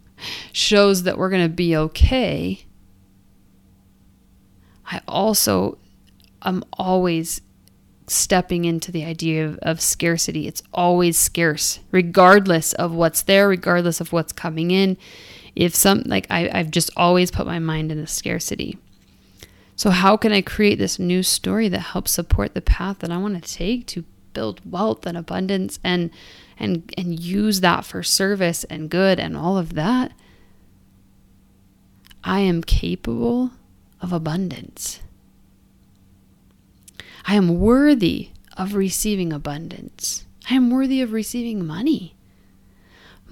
shows 0.52 1.02
that 1.04 1.18
we're 1.18 1.30
going 1.30 1.42
to 1.42 1.54
be 1.54 1.76
okay, 1.76 2.64
I 4.86 5.00
also 5.06 5.78
am 6.42 6.64
always 6.74 7.40
stepping 8.06 8.64
into 8.64 8.92
the 8.92 9.04
idea 9.04 9.44
of, 9.44 9.58
of, 9.58 9.80
scarcity. 9.80 10.46
It's 10.46 10.62
always 10.72 11.16
scarce, 11.16 11.80
regardless 11.90 12.72
of 12.74 12.92
what's 12.92 13.22
there, 13.22 13.48
regardless 13.48 14.00
of 14.00 14.12
what's 14.12 14.32
coming 14.32 14.70
in. 14.70 14.96
If 15.56 15.74
some, 15.74 16.02
like, 16.06 16.26
I, 16.30 16.48
I've 16.52 16.70
just 16.70 16.90
always 16.96 17.30
put 17.30 17.46
my 17.46 17.58
mind 17.58 17.90
in 17.90 18.00
the 18.00 18.06
scarcity. 18.06 18.78
So, 19.74 19.90
how 19.90 20.16
can 20.16 20.32
I 20.32 20.40
create 20.40 20.78
this 20.78 20.98
new 20.98 21.22
story 21.22 21.68
that 21.68 21.80
helps 21.80 22.12
support 22.12 22.54
the 22.54 22.62
path 22.62 23.00
that 23.00 23.10
I 23.10 23.18
want 23.18 23.42
to 23.42 23.52
take 23.52 23.86
to 23.88 24.04
build 24.32 24.60
wealth 24.70 25.06
and 25.06 25.16
abundance 25.16 25.78
and 25.82 26.10
and 26.58 26.92
and 26.96 27.18
use 27.18 27.60
that 27.60 27.84
for 27.84 28.02
service 28.02 28.64
and 28.64 28.90
good 28.90 29.18
and 29.20 29.36
all 29.36 29.58
of 29.58 29.74
that? 29.74 30.12
I 32.24 32.40
am 32.40 32.62
capable 32.62 33.52
of 34.00 34.12
abundance. 34.12 35.00
I 37.24 37.34
am 37.34 37.60
worthy 37.60 38.30
of 38.56 38.74
receiving 38.74 39.32
abundance. 39.32 40.26
I 40.50 40.54
am 40.54 40.70
worthy 40.70 41.00
of 41.00 41.12
receiving 41.12 41.66
money. 41.66 42.16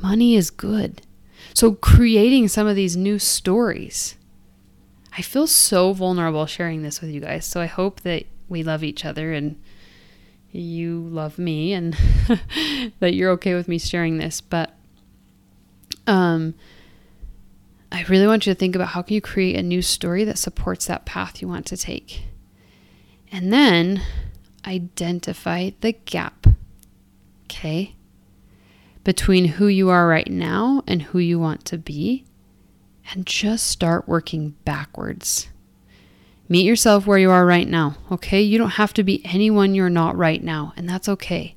Money 0.00 0.34
is 0.34 0.50
good. 0.50 1.02
So, 1.54 1.72
creating 1.72 2.48
some 2.48 2.66
of 2.66 2.76
these 2.76 2.96
new 2.96 3.18
stories 3.18 4.16
I 5.16 5.22
feel 5.22 5.46
so 5.46 5.92
vulnerable 5.92 6.46
sharing 6.46 6.82
this 6.82 7.00
with 7.00 7.10
you 7.10 7.20
guys. 7.20 7.46
So 7.46 7.60
I 7.60 7.66
hope 7.66 8.00
that 8.00 8.24
we 8.48 8.62
love 8.62 8.82
each 8.82 9.04
other 9.04 9.32
and 9.32 9.60
you 10.54 11.00
love 11.08 11.38
me 11.38 11.72
and 11.72 11.94
that 13.00 13.14
you're 13.14 13.30
okay 13.32 13.54
with 13.54 13.68
me 13.68 13.78
sharing 13.78 14.18
this. 14.18 14.40
But 14.40 14.74
um, 16.06 16.54
I 17.90 18.02
really 18.04 18.26
want 18.26 18.46
you 18.46 18.54
to 18.54 18.58
think 18.58 18.74
about 18.76 18.88
how 18.88 19.02
can 19.02 19.14
you 19.14 19.20
create 19.20 19.56
a 19.56 19.62
new 19.62 19.82
story 19.82 20.24
that 20.24 20.38
supports 20.38 20.86
that 20.86 21.04
path 21.04 21.42
you 21.42 21.48
want 21.48 21.66
to 21.66 21.76
take. 21.76 22.22
And 23.32 23.52
then 23.52 24.02
identify 24.66 25.70
the 25.80 25.92
gap. 25.92 26.46
Okay? 27.44 27.96
Between 29.02 29.44
who 29.46 29.66
you 29.66 29.90
are 29.90 30.06
right 30.06 30.30
now 30.30 30.82
and 30.86 31.02
who 31.02 31.18
you 31.18 31.38
want 31.38 31.64
to 31.66 31.78
be 31.78 32.24
and 33.12 33.26
just 33.26 33.66
start 33.66 34.08
working 34.08 34.54
backwards. 34.64 35.48
Meet 36.48 36.66
yourself 36.66 37.06
where 37.06 37.18
you 37.18 37.30
are 37.30 37.46
right 37.46 37.66
now, 37.66 37.96
okay? 38.12 38.42
You 38.42 38.58
don't 38.58 38.70
have 38.70 38.92
to 38.94 39.02
be 39.02 39.24
anyone 39.24 39.74
you're 39.74 39.88
not 39.88 40.16
right 40.16 40.42
now, 40.42 40.74
and 40.76 40.88
that's 40.88 41.08
okay. 41.08 41.56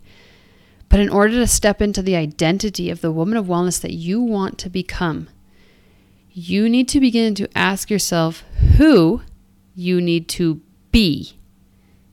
But 0.89 1.01
in 1.01 1.09
order 1.09 1.33
to 1.33 1.47
step 1.47 1.81
into 1.81 2.01
the 2.01 2.15
identity 2.15 2.89
of 2.89 3.01
the 3.01 3.11
woman 3.11 3.37
of 3.37 3.47
wellness 3.47 3.81
that 3.81 3.93
you 3.93 4.21
want 4.21 4.57
to 4.59 4.69
become, 4.69 5.27
you 6.31 6.69
need 6.69 6.87
to 6.89 6.99
begin 6.99 7.35
to 7.35 7.49
ask 7.57 7.89
yourself 7.89 8.43
who 8.77 9.21
you 9.75 9.99
need 9.99 10.29
to 10.29 10.61
be 10.91 11.37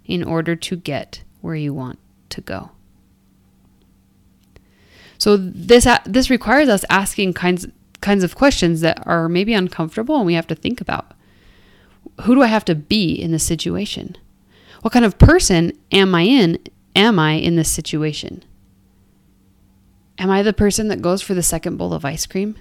in 0.04 0.24
order 0.24 0.56
to 0.56 0.76
get 0.76 1.22
where 1.40 1.54
you 1.54 1.72
want 1.72 1.98
to 2.30 2.40
go. 2.40 2.70
So 5.18 5.36
this 5.36 5.86
this 6.04 6.28
requires 6.28 6.68
us 6.68 6.84
asking 6.90 7.34
kinds 7.34 7.66
kinds 8.00 8.24
of 8.24 8.34
questions 8.34 8.82
that 8.82 9.02
are 9.06 9.28
maybe 9.28 9.54
uncomfortable 9.54 10.16
and 10.16 10.26
we 10.26 10.34
have 10.34 10.46
to 10.48 10.54
think 10.54 10.80
about. 10.80 11.13
Who 12.22 12.34
do 12.34 12.42
I 12.42 12.46
have 12.46 12.64
to 12.66 12.74
be 12.74 13.12
in 13.14 13.32
this 13.32 13.44
situation? 13.44 14.16
What 14.82 14.92
kind 14.92 15.04
of 15.04 15.18
person 15.18 15.72
am 15.92 16.14
I 16.14 16.22
in? 16.22 16.58
Am 16.94 17.18
I 17.18 17.32
in 17.32 17.56
this 17.56 17.70
situation? 17.70 18.44
Am 20.18 20.30
I 20.30 20.42
the 20.42 20.52
person 20.52 20.88
that 20.88 21.02
goes 21.02 21.22
for 21.22 21.34
the 21.34 21.42
second 21.42 21.76
bowl 21.76 21.92
of 21.92 22.04
ice 22.04 22.26
cream? 22.26 22.56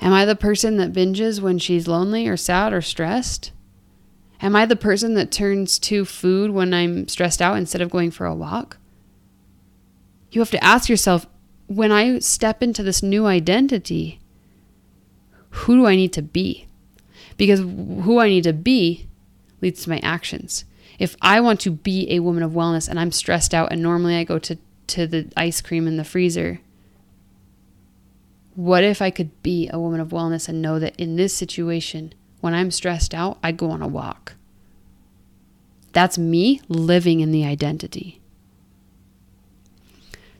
Am 0.00 0.12
I 0.12 0.24
the 0.24 0.34
person 0.34 0.78
that 0.78 0.92
binges 0.92 1.40
when 1.40 1.58
she's 1.58 1.86
lonely 1.86 2.26
or 2.26 2.36
sad 2.36 2.72
or 2.72 2.82
stressed? 2.82 3.52
Am 4.40 4.56
I 4.56 4.66
the 4.66 4.74
person 4.74 5.14
that 5.14 5.30
turns 5.30 5.78
to 5.78 6.04
food 6.04 6.50
when 6.50 6.74
I'm 6.74 7.06
stressed 7.06 7.40
out 7.40 7.56
instead 7.56 7.80
of 7.80 7.90
going 7.90 8.10
for 8.10 8.26
a 8.26 8.34
walk? 8.34 8.78
You 10.32 10.40
have 10.40 10.50
to 10.50 10.64
ask 10.64 10.88
yourself 10.88 11.26
when 11.68 11.92
I 11.92 12.18
step 12.18 12.62
into 12.62 12.82
this 12.82 13.02
new 13.02 13.26
identity, 13.26 14.20
who 15.50 15.76
do 15.76 15.86
I 15.86 15.94
need 15.94 16.12
to 16.14 16.22
be? 16.22 16.66
Because 17.36 17.60
who 17.60 18.18
I 18.18 18.28
need 18.28 18.44
to 18.44 18.52
be 18.52 19.08
leads 19.60 19.84
to 19.84 19.90
my 19.90 19.98
actions. 20.02 20.64
If 20.98 21.16
I 21.20 21.40
want 21.40 21.60
to 21.60 21.70
be 21.70 22.10
a 22.10 22.20
woman 22.20 22.42
of 22.42 22.52
wellness 22.52 22.88
and 22.88 22.98
I'm 22.98 23.12
stressed 23.12 23.54
out 23.54 23.72
and 23.72 23.82
normally 23.82 24.16
I 24.16 24.24
go 24.24 24.38
to, 24.38 24.58
to 24.88 25.06
the 25.06 25.30
ice 25.36 25.60
cream 25.60 25.86
in 25.86 25.96
the 25.96 26.04
freezer, 26.04 26.60
what 28.54 28.84
if 28.84 29.00
I 29.00 29.10
could 29.10 29.42
be 29.42 29.68
a 29.72 29.78
woman 29.78 30.00
of 30.00 30.08
wellness 30.08 30.48
and 30.48 30.60
know 30.60 30.78
that 30.78 30.94
in 30.96 31.16
this 31.16 31.34
situation, 31.34 32.12
when 32.40 32.54
I'm 32.54 32.70
stressed 32.70 33.14
out, 33.14 33.38
I 33.42 33.52
go 33.52 33.70
on 33.70 33.82
a 33.82 33.88
walk? 33.88 34.34
That's 35.92 36.18
me 36.18 36.60
living 36.68 37.20
in 37.20 37.32
the 37.32 37.44
identity. 37.44 38.21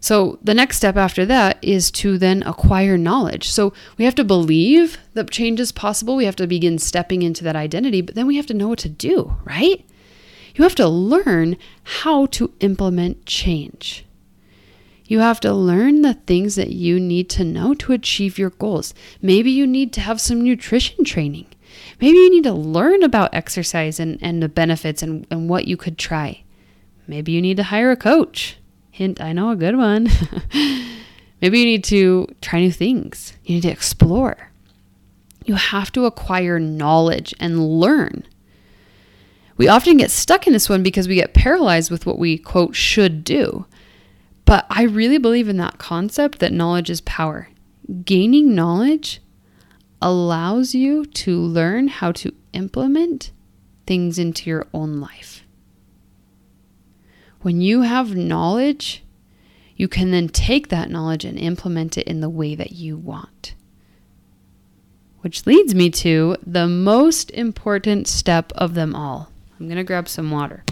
So 0.02 0.40
the 0.42 0.52
next 0.52 0.78
step 0.78 0.96
after 0.96 1.24
that 1.26 1.58
is 1.62 1.92
to 1.92 2.18
then 2.18 2.42
acquire 2.42 2.98
knowledge. 2.98 3.48
So 3.48 3.72
we 3.96 4.04
have 4.04 4.16
to 4.16 4.24
believe 4.24 4.98
that 5.14 5.30
change 5.30 5.60
is 5.60 5.70
possible. 5.70 6.16
We 6.16 6.24
have 6.24 6.34
to 6.36 6.48
begin 6.48 6.78
stepping 6.78 7.22
into 7.22 7.44
that 7.44 7.54
identity, 7.54 8.00
but 8.00 8.16
then 8.16 8.26
we 8.26 8.34
have 8.34 8.46
to 8.46 8.54
know 8.54 8.66
what 8.66 8.80
to 8.80 8.88
do, 8.88 9.36
right? 9.44 9.86
You 10.56 10.64
have 10.64 10.74
to 10.74 10.88
learn 10.88 11.56
how 11.84 12.26
to 12.26 12.52
implement 12.58 13.26
change. 13.26 14.04
You 15.04 15.20
have 15.20 15.38
to 15.38 15.52
learn 15.52 16.02
the 16.02 16.14
things 16.14 16.56
that 16.56 16.72
you 16.72 16.98
need 16.98 17.30
to 17.30 17.44
know 17.44 17.72
to 17.74 17.92
achieve 17.92 18.38
your 18.38 18.50
goals. 18.50 18.94
Maybe 19.20 19.52
you 19.52 19.68
need 19.68 19.92
to 19.92 20.00
have 20.00 20.20
some 20.20 20.42
nutrition 20.42 21.04
training. 21.04 21.46
Maybe 22.00 22.18
you 22.18 22.30
need 22.30 22.44
to 22.44 22.52
learn 22.52 23.04
about 23.04 23.32
exercise 23.32 24.00
and, 24.00 24.18
and 24.20 24.42
the 24.42 24.48
benefits 24.48 25.00
and, 25.00 25.28
and 25.30 25.48
what 25.48 25.68
you 25.68 25.76
could 25.76 25.96
try. 25.96 26.42
Maybe 27.06 27.30
you 27.30 27.40
need 27.40 27.58
to 27.58 27.64
hire 27.64 27.92
a 27.92 27.96
coach. 27.96 28.56
Hint, 28.92 29.22
I 29.22 29.32
know 29.32 29.50
a 29.50 29.56
good 29.56 29.76
one. 29.76 30.08
Maybe 31.40 31.58
you 31.58 31.64
need 31.64 31.84
to 31.84 32.28
try 32.42 32.60
new 32.60 32.70
things. 32.70 33.32
You 33.42 33.54
need 33.54 33.62
to 33.62 33.70
explore. 33.70 34.52
You 35.46 35.54
have 35.54 35.90
to 35.92 36.04
acquire 36.04 36.60
knowledge 36.60 37.34
and 37.40 37.80
learn. 37.80 38.28
We 39.56 39.66
often 39.66 39.96
get 39.96 40.10
stuck 40.10 40.46
in 40.46 40.52
this 40.52 40.68
one 40.68 40.82
because 40.82 41.08
we 41.08 41.14
get 41.14 41.32
paralyzed 41.32 41.90
with 41.90 42.04
what 42.04 42.18
we, 42.18 42.36
quote, 42.36 42.76
should 42.76 43.24
do. 43.24 43.64
But 44.44 44.66
I 44.68 44.82
really 44.82 45.18
believe 45.18 45.48
in 45.48 45.56
that 45.56 45.78
concept 45.78 46.38
that 46.40 46.52
knowledge 46.52 46.90
is 46.90 47.00
power. 47.00 47.48
Gaining 48.04 48.54
knowledge 48.54 49.22
allows 50.02 50.74
you 50.74 51.06
to 51.06 51.40
learn 51.40 51.88
how 51.88 52.12
to 52.12 52.34
implement 52.52 53.32
things 53.86 54.18
into 54.18 54.50
your 54.50 54.66
own 54.74 55.00
life. 55.00 55.41
When 57.42 57.60
you 57.60 57.82
have 57.82 58.14
knowledge, 58.14 59.02
you 59.76 59.88
can 59.88 60.12
then 60.12 60.28
take 60.28 60.68
that 60.68 60.90
knowledge 60.90 61.24
and 61.24 61.36
implement 61.36 61.98
it 61.98 62.06
in 62.06 62.20
the 62.20 62.30
way 62.30 62.54
that 62.54 62.72
you 62.72 62.96
want. 62.96 63.54
Which 65.20 65.44
leads 65.44 65.74
me 65.74 65.90
to 65.90 66.36
the 66.46 66.68
most 66.68 67.30
important 67.32 68.06
step 68.06 68.52
of 68.52 68.74
them 68.74 68.94
all. 68.94 69.32
I'm 69.58 69.66
going 69.66 69.76
to 69.76 69.84
grab 69.84 70.08
some 70.08 70.30
water. 70.30 70.64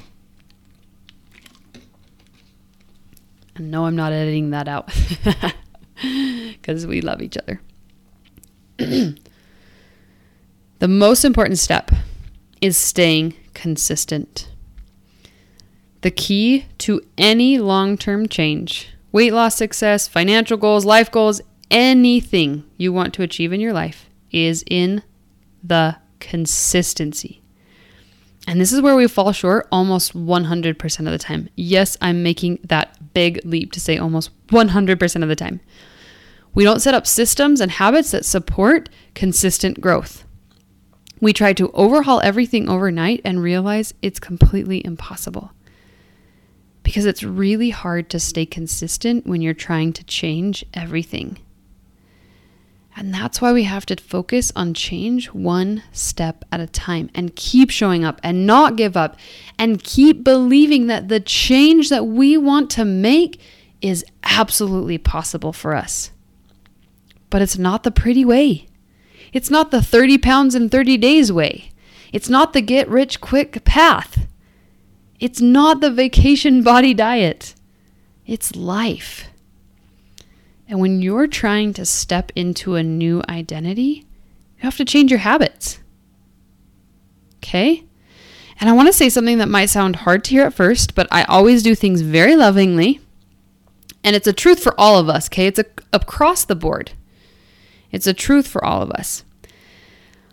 And 3.56 3.70
no, 3.70 3.86
I'm 3.86 3.96
not 3.96 4.12
editing 4.12 4.50
that 4.50 4.68
out 4.68 4.92
because 6.52 6.86
we 6.86 7.00
love 7.00 7.20
each 7.20 7.36
other. 7.36 7.60
the 8.78 9.18
most 10.88 11.24
important 11.24 11.58
step 11.58 11.90
is 12.60 12.76
staying 12.76 13.34
consistent. 13.54 14.49
The 16.02 16.10
key 16.10 16.66
to 16.78 17.02
any 17.18 17.58
long 17.58 17.98
term 17.98 18.26
change, 18.26 18.88
weight 19.12 19.32
loss 19.32 19.56
success, 19.56 20.08
financial 20.08 20.56
goals, 20.56 20.84
life 20.84 21.10
goals, 21.10 21.42
anything 21.70 22.64
you 22.78 22.92
want 22.92 23.12
to 23.14 23.22
achieve 23.22 23.52
in 23.52 23.60
your 23.60 23.72
life 23.72 24.08
is 24.30 24.64
in 24.66 25.02
the 25.62 25.96
consistency. 26.18 27.42
And 28.46 28.60
this 28.60 28.72
is 28.72 28.80
where 28.80 28.96
we 28.96 29.06
fall 29.06 29.32
short 29.32 29.68
almost 29.70 30.14
100% 30.14 30.98
of 31.00 31.12
the 31.12 31.18
time. 31.18 31.50
Yes, 31.56 31.96
I'm 32.00 32.22
making 32.22 32.60
that 32.64 33.12
big 33.12 33.40
leap 33.44 33.72
to 33.72 33.80
say 33.80 33.98
almost 33.98 34.30
100% 34.48 35.22
of 35.22 35.28
the 35.28 35.36
time. 35.36 35.60
We 36.54 36.64
don't 36.64 36.80
set 36.80 36.94
up 36.94 37.06
systems 37.06 37.60
and 37.60 37.70
habits 37.70 38.10
that 38.10 38.24
support 38.24 38.88
consistent 39.14 39.80
growth. 39.80 40.24
We 41.20 41.34
try 41.34 41.52
to 41.52 41.70
overhaul 41.72 42.20
everything 42.22 42.68
overnight 42.68 43.20
and 43.24 43.42
realize 43.42 43.92
it's 44.00 44.18
completely 44.18 44.84
impossible 44.84 45.52
because 46.90 47.06
it's 47.06 47.22
really 47.22 47.70
hard 47.70 48.10
to 48.10 48.18
stay 48.18 48.44
consistent 48.44 49.24
when 49.24 49.40
you're 49.40 49.54
trying 49.54 49.92
to 49.92 50.02
change 50.02 50.64
everything. 50.74 51.38
And 52.96 53.14
that's 53.14 53.40
why 53.40 53.52
we 53.52 53.62
have 53.62 53.86
to 53.86 53.96
focus 54.02 54.50
on 54.56 54.74
change 54.74 55.28
one 55.28 55.84
step 55.92 56.44
at 56.50 56.58
a 56.58 56.66
time 56.66 57.08
and 57.14 57.36
keep 57.36 57.70
showing 57.70 58.04
up 58.04 58.20
and 58.24 58.44
not 58.44 58.74
give 58.74 58.96
up 58.96 59.16
and 59.56 59.84
keep 59.84 60.24
believing 60.24 60.88
that 60.88 61.06
the 61.06 61.20
change 61.20 61.90
that 61.90 62.08
we 62.08 62.36
want 62.36 62.70
to 62.70 62.84
make 62.84 63.40
is 63.80 64.04
absolutely 64.24 64.98
possible 64.98 65.52
for 65.52 65.76
us. 65.76 66.10
But 67.30 67.40
it's 67.40 67.56
not 67.56 67.84
the 67.84 67.92
pretty 67.92 68.24
way. 68.24 68.66
It's 69.32 69.48
not 69.48 69.70
the 69.70 69.80
30 69.80 70.18
pounds 70.18 70.56
in 70.56 70.68
30 70.68 70.96
days 70.96 71.30
way. 71.30 71.70
It's 72.12 72.28
not 72.28 72.52
the 72.52 72.60
get 72.60 72.88
rich 72.88 73.20
quick 73.20 73.64
path. 73.64 74.26
It's 75.20 75.40
not 75.40 75.80
the 75.80 75.90
vacation 75.90 76.62
body 76.62 76.94
diet, 76.94 77.54
it's 78.26 78.56
life. 78.56 79.26
And 80.66 80.80
when 80.80 81.02
you're 81.02 81.26
trying 81.26 81.74
to 81.74 81.84
step 81.84 82.32
into 82.34 82.76
a 82.76 82.82
new 82.82 83.22
identity, 83.28 84.06
you 84.56 84.62
have 84.62 84.76
to 84.78 84.84
change 84.84 85.10
your 85.10 85.18
habits. 85.18 85.80
Okay? 87.38 87.84
And 88.60 88.70
I 88.70 88.72
want 88.72 88.86
to 88.86 88.92
say 88.92 89.08
something 89.08 89.38
that 89.38 89.48
might 89.48 89.66
sound 89.66 89.96
hard 89.96 90.22
to 90.24 90.30
hear 90.30 90.46
at 90.46 90.54
first, 90.54 90.94
but 90.94 91.08
I 91.10 91.24
always 91.24 91.62
do 91.62 91.74
things 91.74 92.02
very 92.02 92.36
lovingly. 92.36 93.00
And 94.04 94.14
it's 94.14 94.28
a 94.28 94.32
truth 94.32 94.62
for 94.62 94.78
all 94.78 94.98
of 94.98 95.08
us, 95.08 95.28
okay? 95.28 95.46
It's 95.46 95.58
a, 95.58 95.64
across 95.92 96.44
the 96.44 96.54
board. 96.54 96.92
It's 97.90 98.06
a 98.06 98.14
truth 98.14 98.46
for 98.46 98.64
all 98.64 98.80
of 98.80 98.90
us 98.92 99.24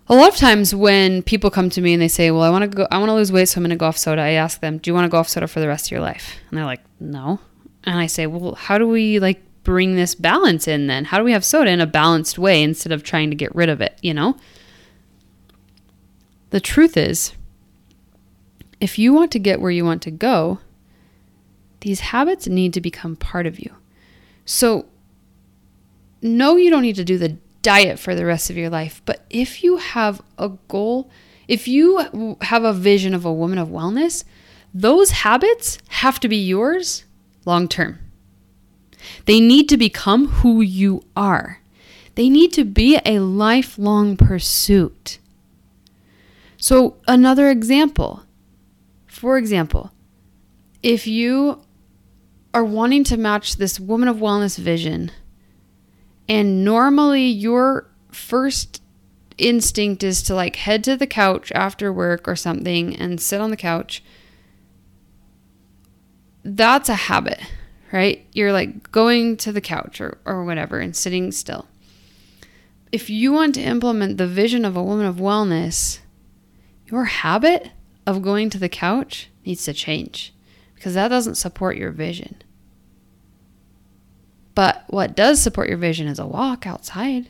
a 0.09 0.15
lot 0.15 0.29
of 0.29 0.37
times 0.37 0.73
when 0.73 1.21
people 1.23 1.49
come 1.49 1.69
to 1.69 1.81
me 1.81 1.93
and 1.93 2.01
they 2.01 2.07
say, 2.07 2.31
"Well, 2.31 2.43
I 2.43 2.49
want 2.49 2.63
to 2.63 2.67
go 2.67 2.87
I 2.91 2.97
want 2.97 3.09
to 3.09 3.13
lose 3.13 3.31
weight, 3.31 3.49
so 3.49 3.59
I'm 3.59 3.63
going 3.63 3.69
to 3.71 3.75
go 3.75 3.87
off 3.87 3.97
soda." 3.97 4.21
I 4.21 4.31
ask 4.31 4.61
them, 4.61 4.77
"Do 4.77 4.89
you 4.89 4.93
want 4.93 5.05
to 5.05 5.09
go 5.09 5.17
off 5.17 5.29
soda 5.29 5.47
for 5.47 5.59
the 5.59 5.67
rest 5.67 5.87
of 5.87 5.91
your 5.91 6.01
life?" 6.01 6.35
And 6.49 6.57
they're 6.57 6.65
like, 6.65 6.81
"No." 6.99 7.39
And 7.83 7.97
I 7.97 8.07
say, 8.07 8.27
"Well, 8.27 8.55
how 8.55 8.77
do 8.77 8.87
we 8.87 9.19
like 9.19 9.43
bring 9.63 9.95
this 9.95 10.15
balance 10.15 10.67
in 10.67 10.87
then? 10.87 11.05
How 11.05 11.17
do 11.17 11.23
we 11.23 11.33
have 11.33 11.43
soda 11.43 11.71
in 11.71 11.81
a 11.81 11.87
balanced 11.87 12.39
way 12.39 12.63
instead 12.63 12.91
of 12.91 13.03
trying 13.03 13.29
to 13.29 13.35
get 13.35 13.53
rid 13.55 13.69
of 13.69 13.81
it, 13.81 13.97
you 14.01 14.13
know?" 14.13 14.37
The 16.49 16.61
truth 16.61 16.95
is, 16.95 17.33
if 18.79 18.97
you 18.97 19.13
want 19.13 19.31
to 19.31 19.39
get 19.39 19.59
where 19.59 19.71
you 19.71 19.83
want 19.83 20.01
to 20.03 20.11
go, 20.11 20.59
these 21.81 21.99
habits 21.99 22.47
need 22.47 22.73
to 22.73 22.81
become 22.81 23.15
part 23.15 23.45
of 23.45 23.59
you. 23.59 23.75
So, 24.45 24.85
no, 26.21 26.55
you 26.55 26.69
don't 26.69 26.83
need 26.83 26.95
to 26.95 27.03
do 27.03 27.17
the 27.17 27.37
diet 27.61 27.99
for 27.99 28.15
the 28.15 28.25
rest 28.25 28.49
of 28.49 28.57
your 28.57 28.69
life. 28.69 29.01
But 29.05 29.25
if 29.29 29.63
you 29.63 29.77
have 29.77 30.21
a 30.37 30.49
goal, 30.67 31.09
if 31.47 31.67
you 31.67 32.37
have 32.41 32.63
a 32.63 32.73
vision 32.73 33.13
of 33.13 33.25
a 33.25 33.33
woman 33.33 33.57
of 33.57 33.69
wellness, 33.69 34.23
those 34.73 35.11
habits 35.11 35.79
have 35.87 36.19
to 36.19 36.27
be 36.27 36.37
yours 36.37 37.05
long 37.45 37.67
term. 37.67 37.99
They 39.25 39.39
need 39.39 39.69
to 39.69 39.77
become 39.77 40.27
who 40.27 40.61
you 40.61 41.03
are. 41.15 41.61
They 42.15 42.29
need 42.29 42.51
to 42.53 42.65
be 42.65 42.99
a 43.05 43.19
lifelong 43.19 44.17
pursuit. 44.17 45.19
So, 46.57 46.97
another 47.07 47.49
example 47.49 48.23
for 49.17 49.39
example, 49.39 49.91
if 50.83 51.07
you 51.07 51.59
are 52.53 52.63
wanting 52.63 53.03
to 53.05 53.17
match 53.17 53.55
this 53.55 53.79
woman 53.79 54.07
of 54.07 54.17
wellness 54.17 54.59
vision 54.59 55.11
and 56.27 56.63
normally 56.63 57.25
your 57.25 57.89
first 58.11 58.81
instinct 59.37 60.03
is 60.03 60.23
to 60.23 60.35
like 60.35 60.55
head 60.57 60.83
to 60.83 60.97
the 60.97 61.07
couch 61.07 61.51
after 61.53 61.93
work 61.93 62.27
or 62.27 62.35
something 62.35 62.95
and 62.95 63.21
sit 63.21 63.39
on 63.39 63.51
the 63.51 63.57
couch. 63.57 64.03
That's 66.43 66.89
a 66.89 66.95
habit, 66.95 67.39
right? 67.91 68.25
You're 68.33 68.53
like 68.53 68.91
going 68.91 69.37
to 69.37 69.51
the 69.51 69.61
couch 69.61 70.01
or, 70.01 70.17
or 70.25 70.43
whatever 70.43 70.79
and 70.79 70.95
sitting 70.95 71.31
still. 71.31 71.67
If 72.91 73.09
you 73.09 73.33
want 73.33 73.55
to 73.55 73.61
implement 73.61 74.17
the 74.17 74.27
vision 74.27 74.63
of 74.65 74.75
a 74.75 74.83
woman 74.83 75.05
of 75.05 75.17
wellness, 75.17 75.99
your 76.85 77.05
habit 77.05 77.71
of 78.05 78.21
going 78.21 78.49
to 78.49 78.57
the 78.57 78.69
couch 78.69 79.29
needs 79.45 79.65
to 79.65 79.73
change 79.73 80.33
because 80.73 80.93
that 80.93 81.09
doesn't 81.09 81.35
support 81.35 81.75
your 81.75 81.91
vision. 81.91 82.41
But 84.57 84.85
what 84.87 85.15
does 85.15 85.39
support 85.39 85.69
your 85.69 85.77
vision 85.77 86.07
is 86.07 86.17
a 86.17 86.25
walk 86.25 86.65
outside 86.65 87.29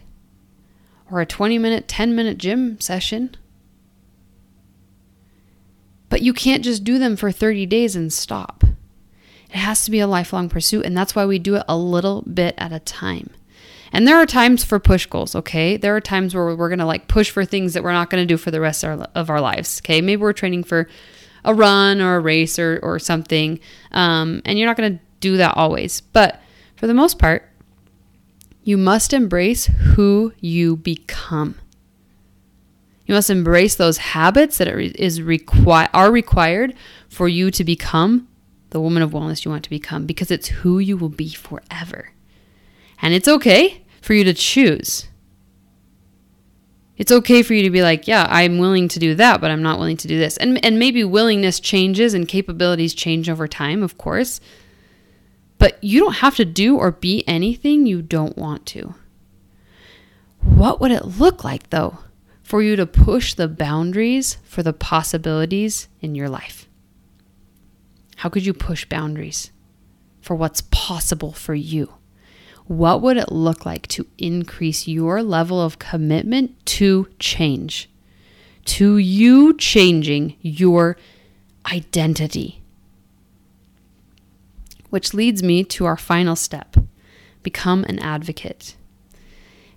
or 1.12 1.20
a 1.20 1.26
20 1.26 1.58
minute, 1.58 1.86
10 1.86 2.16
minute 2.16 2.38
gym 2.38 2.80
session. 2.80 3.36
But 6.08 6.22
you 6.22 6.32
can't 6.32 6.64
just 6.64 6.86
do 6.86 6.98
them 6.98 7.18
for 7.18 7.30
30 7.30 7.66
days 7.66 7.98
and 7.98 8.14
stop. 8.14 8.64
It 9.50 9.58
has 9.58 9.84
to 9.84 9.92
be 9.92 10.00
a 10.00 10.08
lifelong 10.08 10.48
pursuit, 10.48 10.86
and 10.86 10.96
that's 10.96 11.16
why 11.16 11.26
we 11.26 11.38
do 11.38 11.56
it 11.56 11.66
a 11.68 11.76
little 11.76 12.22
bit 12.22 12.56
at 12.58 12.72
a 12.72 12.80
time. 12.80 13.32
And 13.92 14.08
there 14.08 14.16
are 14.16 14.26
times 14.26 14.64
for 14.64 14.80
push 14.80 15.06
goals, 15.06 15.36
okay? 15.36 15.76
There 15.76 15.98
are 15.98 16.02
times 16.02 16.34
where 16.34 16.56
we're 16.56 16.70
going 16.70 16.80
to 16.80 16.86
like 16.86 17.10
push 17.10 17.30
for 17.30 17.44
things 17.44 17.74
that 17.74 17.84
we're 17.84 17.92
not 17.92 18.10
going 18.10 18.26
to 18.26 18.34
do 18.34 18.38
for 18.38 18.52
the 18.52 18.62
rest 18.62 18.86
of 18.86 19.30
our, 19.30 19.42
lives, 19.42 19.82
okay? 19.82 20.00
Maybe 20.00 20.22
we're 20.22 20.32
training 20.32 20.64
for 20.64 20.88
a 21.44 21.54
run 21.54 22.00
or 22.00 22.16
a 22.16 22.22
race 22.22 22.58
or, 22.58 22.80
or 22.82 23.00
something, 23.00 23.60
um, 23.92 24.42
and 24.46 24.58
you're 24.58 24.68
not 24.70 24.78
going 24.78 24.98
to 24.98 25.04
do 25.20 25.36
that 25.36 25.58
always. 25.58 26.00
But 26.00 26.42
for 26.78 26.88
the 26.88 26.94
most 26.94 27.20
part, 27.20 27.50
you 28.64 28.78
must 28.78 29.12
embrace 29.12 29.66
who 29.66 30.34
you 30.40 30.78
become. 30.78 31.56
You 33.06 33.14
must 33.14 33.30
embrace 33.30 33.76
those 33.76 33.98
habits 33.98 34.58
that 34.58 34.68
are, 34.68 34.78
requi- 34.78 35.90
are 35.94 36.12
required 36.12 36.76
for 37.10 37.28
you 37.28 37.50
to 37.52 37.64
become 37.64 38.28
the 38.70 38.82
woman 38.82 39.02
of 39.02 39.12
wellness 39.12 39.46
you 39.46 39.52
want 39.52 39.64
to 39.64 39.70
become 39.70 40.06
because 40.06 40.30
it's 40.30 40.48
who 40.48 40.78
you 40.78 40.98
will 40.98 41.10
be 41.10 41.30
forever. 41.30 42.14
And 43.02 43.14
it's 43.14 43.28
okay 43.28 43.84
for 44.02 44.14
you 44.14 44.24
to 44.26 44.34
choose. 44.34 45.08
It's 46.98 47.12
okay 47.12 47.44
for 47.44 47.54
you 47.54 47.64
to 47.64 47.70
be 47.70 47.82
like, 47.82 48.08
yeah, 48.08 48.28
I'm 48.30 48.58
willing 48.58 48.88
to 48.90 49.00
do 49.00 49.16
that, 49.16 49.40
but 49.40 49.52
I'm 49.52 49.62
not 49.62 49.80
willing 49.80 49.98
to 49.98 50.08
do 50.08 50.18
this. 50.18 50.36
And 50.38 50.64
and 50.66 50.80
maybe 50.80 51.04
willingness 51.04 51.60
changes 51.60 52.14
and 52.14 52.28
capabilities 52.28 52.94
change 52.94 53.30
over 53.30 53.48
time, 53.48 53.84
of 53.84 53.98
course. 53.98 54.42
But 55.60 55.84
you 55.84 56.00
don't 56.00 56.18
have 56.18 56.36
to 56.36 56.46
do 56.46 56.78
or 56.78 56.92
be 56.92 57.28
anything 57.28 57.86
you 57.86 58.02
don't 58.02 58.38
want 58.38 58.66
to. 58.68 58.96
What 60.40 60.80
would 60.80 60.92
it 60.92 61.06
look 61.06 61.44
like 61.44 61.70
though 61.70 62.00
for 62.44 62.62
you 62.62 62.76
to 62.76 62.86
push 62.86 63.34
the 63.34 63.48
boundaries 63.48 64.38
for 64.44 64.64
the 64.64 64.74
possibilities 64.74 65.88
in 66.00 66.16
your 66.16 66.30
life? 66.30 66.68
How 68.18 68.30
could 68.30 68.46
you 68.46 68.54
push 68.54 68.86
boundaries 68.86 69.52
for 70.22 70.36
what's 70.36 70.62
possible 70.62 71.34
for 71.34 71.54
you? 71.54 71.94
What 72.66 73.02
would 73.02 73.18
it 73.18 73.32
look 73.32 73.66
like 73.66 73.88
to 73.90 74.08
increase 74.18 74.88
your 74.88 75.24
level 75.24 75.62
of 75.62 75.80
commitment 75.80 76.66
to 76.66 77.08
change? 77.20 77.90
To 78.66 78.98
you 78.98 79.56
changing 79.56 80.36
your 80.42 80.98
identity. 81.72 82.57
Which 84.90 85.14
leads 85.14 85.44
me 85.44 85.64
to 85.66 85.86
our 85.86 85.98
final 85.98 86.36
step 86.36 86.78
become 87.44 87.86
an 87.86 88.00
advocate. 88.00 88.76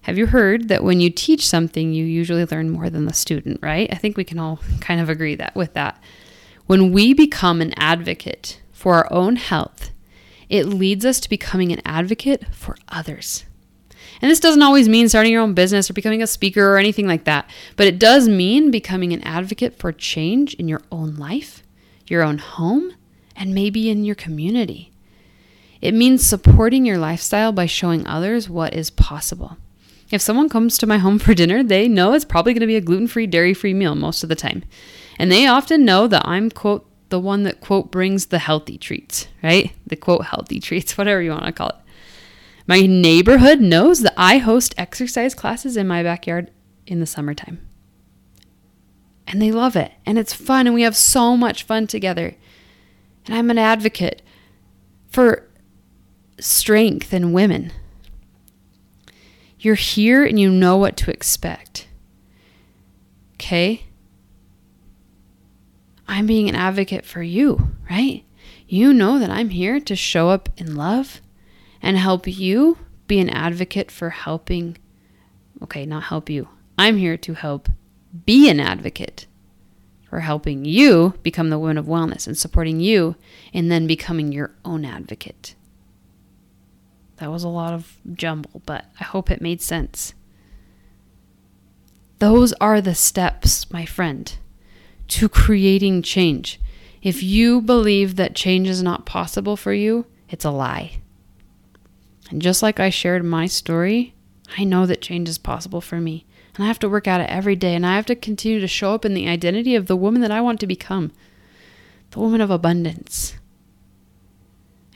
Have 0.02 0.16
you 0.16 0.26
heard 0.26 0.68
that 0.68 0.82
when 0.82 1.00
you 1.00 1.10
teach 1.10 1.46
something, 1.46 1.92
you 1.92 2.04
usually 2.04 2.44
learn 2.44 2.70
more 2.70 2.88
than 2.88 3.04
the 3.04 3.12
student, 3.12 3.60
right? 3.62 3.88
I 3.92 3.96
think 3.96 4.16
we 4.16 4.24
can 4.24 4.38
all 4.38 4.60
kind 4.80 5.00
of 5.00 5.08
agree 5.08 5.34
that 5.36 5.54
with 5.54 5.74
that. 5.74 6.02
When 6.66 6.92
we 6.92 7.12
become 7.12 7.60
an 7.60 7.74
advocate 7.76 8.60
for 8.72 8.94
our 8.94 9.12
own 9.12 9.36
health, 9.36 9.90
it 10.48 10.66
leads 10.66 11.04
us 11.04 11.20
to 11.20 11.28
becoming 11.28 11.70
an 11.70 11.82
advocate 11.84 12.46
for 12.52 12.76
others. 12.88 13.44
And 14.22 14.30
this 14.30 14.40
doesn't 14.40 14.62
always 14.62 14.88
mean 14.88 15.08
starting 15.08 15.32
your 15.32 15.42
own 15.42 15.54
business 15.54 15.88
or 15.88 15.92
becoming 15.92 16.22
a 16.22 16.26
speaker 16.26 16.74
or 16.74 16.78
anything 16.78 17.06
like 17.06 17.24
that, 17.24 17.48
but 17.76 17.86
it 17.86 17.98
does 17.98 18.28
mean 18.28 18.70
becoming 18.70 19.12
an 19.12 19.22
advocate 19.22 19.78
for 19.78 19.92
change 19.92 20.54
in 20.54 20.68
your 20.68 20.82
own 20.90 21.16
life, 21.16 21.62
your 22.06 22.22
own 22.22 22.38
home, 22.38 22.94
and 23.36 23.54
maybe 23.54 23.88
in 23.88 24.04
your 24.04 24.14
community. 24.14 24.90
It 25.80 25.94
means 25.94 26.26
supporting 26.26 26.84
your 26.84 26.98
lifestyle 26.98 27.52
by 27.52 27.66
showing 27.66 28.06
others 28.06 28.50
what 28.50 28.74
is 28.74 28.90
possible. 28.90 29.56
If 30.10 30.20
someone 30.20 30.48
comes 30.48 30.76
to 30.78 30.86
my 30.86 30.98
home 30.98 31.18
for 31.18 31.34
dinner, 31.34 31.62
they 31.62 31.88
know 31.88 32.12
it's 32.12 32.24
probably 32.24 32.52
going 32.52 32.60
to 32.60 32.66
be 32.66 32.76
a 32.76 32.80
gluten 32.80 33.06
free, 33.06 33.26
dairy 33.26 33.54
free 33.54 33.74
meal 33.74 33.94
most 33.94 34.22
of 34.22 34.28
the 34.28 34.34
time. 34.34 34.64
And 35.18 35.30
they 35.30 35.46
often 35.46 35.84
know 35.84 36.06
that 36.08 36.26
I'm, 36.26 36.50
quote, 36.50 36.86
the 37.10 37.20
one 37.20 37.44
that 37.44 37.60
quote 37.60 37.90
brings 37.90 38.26
the 38.26 38.38
healthy 38.38 38.78
treats, 38.78 39.28
right? 39.42 39.72
The 39.86 39.96
quote 39.96 40.26
healthy 40.26 40.60
treats, 40.60 40.98
whatever 40.98 41.22
you 41.22 41.30
want 41.30 41.44
to 41.44 41.52
call 41.52 41.68
it. 41.68 41.76
My 42.66 42.86
neighborhood 42.86 43.60
knows 43.60 44.00
that 44.00 44.14
I 44.16 44.38
host 44.38 44.74
exercise 44.76 45.34
classes 45.34 45.76
in 45.76 45.88
my 45.88 46.02
backyard 46.02 46.50
in 46.86 47.00
the 47.00 47.06
summertime. 47.06 47.66
And 49.26 49.40
they 49.40 49.52
love 49.52 49.76
it. 49.76 49.92
And 50.04 50.18
it's 50.18 50.34
fun. 50.34 50.66
And 50.66 50.74
we 50.74 50.82
have 50.82 50.96
so 50.96 51.36
much 51.36 51.62
fun 51.62 51.86
together. 51.86 52.36
And 53.26 53.34
I'm 53.34 53.50
an 53.50 53.58
advocate 53.58 54.22
for 55.08 55.48
strength 56.40 57.12
in 57.12 57.32
women. 57.32 57.72
You're 59.58 59.74
here 59.74 60.24
and 60.24 60.40
you 60.40 60.50
know 60.50 60.76
what 60.76 60.96
to 60.98 61.10
expect. 61.10 61.86
Okay? 63.34 63.84
I'm 66.08 66.26
being 66.26 66.48
an 66.48 66.56
advocate 66.56 67.04
for 67.04 67.22
you, 67.22 67.76
right? 67.88 68.24
You 68.66 68.92
know 68.92 69.18
that 69.18 69.30
I'm 69.30 69.50
here 69.50 69.80
to 69.80 69.94
show 69.94 70.30
up 70.30 70.48
in 70.56 70.76
love 70.76 71.20
and 71.82 71.96
help 71.96 72.26
you 72.26 72.78
be 73.06 73.18
an 73.20 73.30
advocate 73.30 73.90
for 73.90 74.10
helping. 74.10 74.76
Okay, 75.62 75.84
not 75.86 76.04
help 76.04 76.30
you. 76.30 76.48
I'm 76.78 76.96
here 76.96 77.16
to 77.18 77.34
help 77.34 77.68
be 78.24 78.48
an 78.48 78.60
advocate 78.60 79.26
for 80.08 80.20
helping 80.20 80.64
you 80.64 81.14
become 81.22 81.50
the 81.50 81.58
woman 81.58 81.78
of 81.78 81.86
wellness 81.86 82.26
and 82.26 82.36
supporting 82.36 82.80
you 82.80 83.16
and 83.54 83.70
then 83.70 83.86
becoming 83.86 84.32
your 84.32 84.52
own 84.64 84.84
advocate. 84.84 85.54
That 87.20 87.30
was 87.30 87.44
a 87.44 87.48
lot 87.48 87.72
of 87.72 87.98
jumble, 88.14 88.62
but 88.66 88.86
I 88.98 89.04
hope 89.04 89.30
it 89.30 89.40
made 89.40 89.62
sense. 89.62 90.14
Those 92.18 92.52
are 92.54 92.80
the 92.80 92.94
steps, 92.94 93.70
my 93.70 93.86
friend 93.86 94.36
to 95.10 95.28
creating 95.28 96.02
change. 96.02 96.60
If 97.02 97.22
you 97.22 97.60
believe 97.60 98.16
that 98.16 98.34
change 98.34 98.68
is 98.68 98.82
not 98.82 99.06
possible 99.06 99.56
for 99.56 99.72
you, 99.72 100.06
it's 100.28 100.44
a 100.44 100.50
lie. 100.50 101.00
And 102.30 102.40
just 102.40 102.62
like 102.62 102.78
I 102.78 102.90
shared 102.90 103.24
my 103.24 103.46
story, 103.46 104.14
I 104.56 104.64
know 104.64 104.86
that 104.86 105.02
change 105.02 105.28
is 105.28 105.38
possible 105.38 105.80
for 105.80 106.00
me. 106.00 106.26
And 106.54 106.64
I 106.64 106.68
have 106.68 106.78
to 106.80 106.88
work 106.88 107.08
at 107.08 107.20
it 107.20 107.28
every 107.28 107.56
day. 107.56 107.74
And 107.74 107.84
I 107.84 107.96
have 107.96 108.06
to 108.06 108.14
continue 108.14 108.60
to 108.60 108.68
show 108.68 108.94
up 108.94 109.04
in 109.04 109.14
the 109.14 109.28
identity 109.28 109.74
of 109.74 109.86
the 109.86 109.96
woman 109.96 110.22
that 110.22 110.30
I 110.30 110.40
want 110.40 110.60
to 110.60 110.66
become 110.66 111.10
the 112.12 112.20
woman 112.20 112.40
of 112.40 112.50
abundance. 112.50 113.34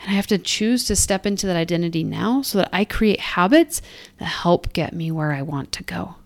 And 0.04 0.12
I 0.12 0.16
have 0.16 0.26
to 0.26 0.38
choose 0.38 0.84
to 0.84 0.96
step 0.96 1.24
into 1.24 1.46
that 1.46 1.56
identity 1.56 2.04
now 2.04 2.42
so 2.42 2.58
that 2.58 2.68
I 2.74 2.84
create 2.84 3.20
habits 3.20 3.80
that 4.18 4.26
help 4.26 4.74
get 4.74 4.92
me 4.92 5.10
where 5.10 5.32
I 5.32 5.40
want 5.40 5.72
to 5.72 5.82
go. 5.82 6.16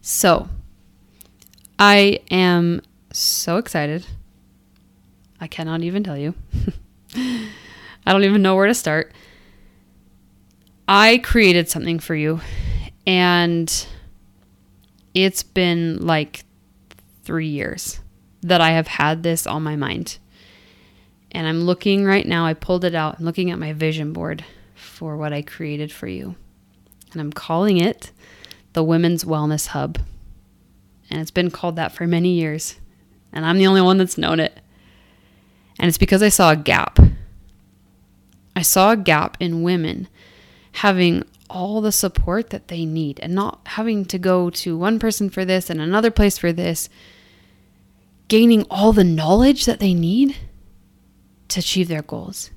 So, 0.00 0.48
I 1.78 2.20
am 2.30 2.80
so 3.12 3.58
excited. 3.58 4.06
I 5.38 5.46
cannot 5.46 5.82
even 5.82 6.02
tell 6.02 6.16
you. 6.16 6.34
I 7.14 8.12
don't 8.12 8.24
even 8.24 8.40
know 8.40 8.56
where 8.56 8.66
to 8.66 8.74
start. 8.74 9.12
I 10.88 11.18
created 11.18 11.68
something 11.68 11.98
for 11.98 12.14
you, 12.14 12.40
and 13.06 13.86
it's 15.12 15.42
been 15.42 16.06
like 16.06 16.44
three 17.22 17.48
years 17.48 18.00
that 18.42 18.62
I 18.62 18.70
have 18.70 18.88
had 18.88 19.22
this 19.22 19.46
on 19.46 19.62
my 19.62 19.76
mind. 19.76 20.18
And 21.34 21.46
I'm 21.46 21.62
looking 21.62 22.04
right 22.04 22.26
now, 22.26 22.46
I 22.46 22.54
pulled 22.54 22.84
it 22.84 22.94
out, 22.94 23.18
I'm 23.18 23.24
looking 23.24 23.50
at 23.50 23.58
my 23.58 23.72
vision 23.72 24.12
board 24.12 24.44
for 24.74 25.16
what 25.16 25.32
I 25.32 25.42
created 25.42 25.92
for 25.92 26.06
you. 26.06 26.36
And 27.12 27.20
I'm 27.20 27.32
calling 27.32 27.76
it 27.76 28.12
the 28.72 28.84
Women's 28.84 29.24
Wellness 29.24 29.68
Hub 29.68 29.98
and 31.10 31.20
it's 31.20 31.30
been 31.30 31.50
called 31.50 31.76
that 31.76 31.92
for 31.92 32.06
many 32.06 32.30
years. 32.30 32.80
And 33.32 33.44
I'm 33.44 33.58
the 33.58 33.66
only 33.66 33.80
one 33.80 33.98
that's 33.98 34.18
known 34.18 34.40
it. 34.40 34.60
And 35.78 35.88
it's 35.88 35.98
because 35.98 36.22
I 36.22 36.28
saw 36.28 36.52
a 36.52 36.56
gap. 36.56 36.98
I 38.56 38.62
saw 38.62 38.92
a 38.92 38.96
gap 38.96 39.36
in 39.40 39.62
women 39.62 40.08
having 40.72 41.24
all 41.50 41.80
the 41.80 41.92
support 41.92 42.50
that 42.50 42.68
they 42.68 42.84
need 42.84 43.20
and 43.20 43.34
not 43.34 43.60
having 43.64 44.04
to 44.06 44.18
go 44.18 44.50
to 44.50 44.76
one 44.76 44.98
person 44.98 45.30
for 45.30 45.44
this 45.44 45.68
and 45.68 45.80
another 45.80 46.10
place 46.10 46.38
for 46.38 46.52
this, 46.52 46.88
gaining 48.28 48.64
all 48.70 48.92
the 48.92 49.04
knowledge 49.04 49.66
that 49.66 49.80
they 49.80 49.94
need 49.94 50.36
to 51.54 51.60
achieve 51.60 51.88
their 51.88 52.02
goals. 52.02 52.50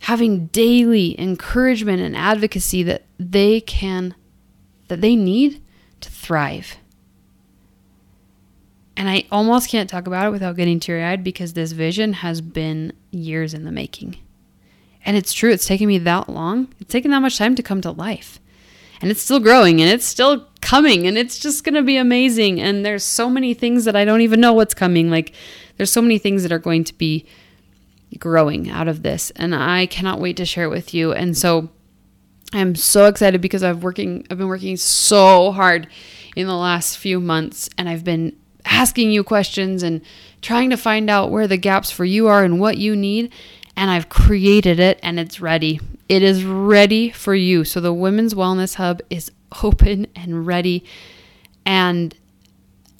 Having 0.00 0.46
daily 0.46 1.18
encouragement 1.20 2.02
and 2.02 2.16
advocacy 2.16 2.82
that 2.82 3.04
they 3.18 3.60
can 3.60 4.14
that 4.88 5.00
they 5.00 5.14
need 5.14 5.62
to 6.00 6.10
thrive. 6.10 6.76
And 8.96 9.08
I 9.08 9.24
almost 9.30 9.70
can't 9.70 9.88
talk 9.88 10.06
about 10.06 10.26
it 10.26 10.30
without 10.30 10.56
getting 10.56 10.80
teary 10.80 11.02
eyed 11.02 11.24
because 11.24 11.52
this 11.52 11.72
vision 11.72 12.12
has 12.14 12.40
been 12.40 12.92
years 13.10 13.54
in 13.54 13.64
the 13.64 13.72
making. 13.72 14.16
And 15.04 15.16
it's 15.16 15.32
true, 15.32 15.50
it's 15.50 15.66
taken 15.66 15.86
me 15.86 15.98
that 15.98 16.28
long. 16.28 16.74
It's 16.80 16.92
taken 16.92 17.10
that 17.12 17.20
much 17.20 17.38
time 17.38 17.54
to 17.54 17.62
come 17.62 17.80
to 17.82 17.92
life. 17.92 18.40
And 19.00 19.10
it's 19.10 19.22
still 19.22 19.40
growing 19.40 19.80
and 19.80 19.90
it's 19.90 20.04
still 20.04 20.48
coming 20.60 21.06
and 21.06 21.16
it's 21.16 21.38
just 21.38 21.64
going 21.64 21.74
to 21.74 21.82
be 21.82 21.96
amazing. 21.96 22.60
And 22.60 22.84
there's 22.84 23.04
so 23.04 23.30
many 23.30 23.54
things 23.54 23.84
that 23.84 23.96
I 23.96 24.04
don't 24.04 24.20
even 24.20 24.40
know 24.40 24.52
what's 24.52 24.74
coming. 24.74 25.10
Like, 25.10 25.32
there's 25.76 25.92
so 25.92 26.02
many 26.02 26.18
things 26.18 26.42
that 26.42 26.52
are 26.52 26.58
going 26.58 26.84
to 26.84 26.94
be 26.94 27.24
growing 28.18 28.70
out 28.70 28.88
of 28.88 29.02
this. 29.02 29.30
And 29.32 29.54
I 29.54 29.86
cannot 29.86 30.20
wait 30.20 30.36
to 30.38 30.44
share 30.44 30.64
it 30.64 30.70
with 30.70 30.94
you. 30.94 31.12
And 31.12 31.36
so 31.36 31.68
I'm 32.52 32.74
so 32.74 33.06
excited 33.06 33.40
because 33.40 33.62
I've 33.62 33.82
working 33.82 34.26
I've 34.30 34.38
been 34.38 34.48
working 34.48 34.76
so 34.76 35.52
hard 35.52 35.88
in 36.36 36.46
the 36.46 36.56
last 36.56 36.98
few 36.98 37.20
months 37.20 37.68
and 37.78 37.88
I've 37.88 38.04
been 38.04 38.36
asking 38.64 39.10
you 39.10 39.24
questions 39.24 39.82
and 39.82 40.02
trying 40.40 40.70
to 40.70 40.76
find 40.76 41.08
out 41.10 41.30
where 41.30 41.46
the 41.46 41.56
gaps 41.56 41.90
for 41.90 42.04
you 42.04 42.28
are 42.28 42.44
and 42.44 42.60
what 42.60 42.78
you 42.78 42.94
need. 42.94 43.32
And 43.76 43.90
I've 43.90 44.08
created 44.08 44.78
it 44.78 45.00
and 45.02 45.18
it's 45.18 45.40
ready. 45.40 45.80
It 46.08 46.22
is 46.22 46.44
ready 46.44 47.10
for 47.10 47.34
you. 47.34 47.64
So 47.64 47.80
the 47.80 47.92
Women's 47.92 48.34
Wellness 48.34 48.74
Hub 48.74 49.00
is 49.08 49.30
open 49.62 50.06
and 50.14 50.46
ready. 50.46 50.84
And 51.64 52.14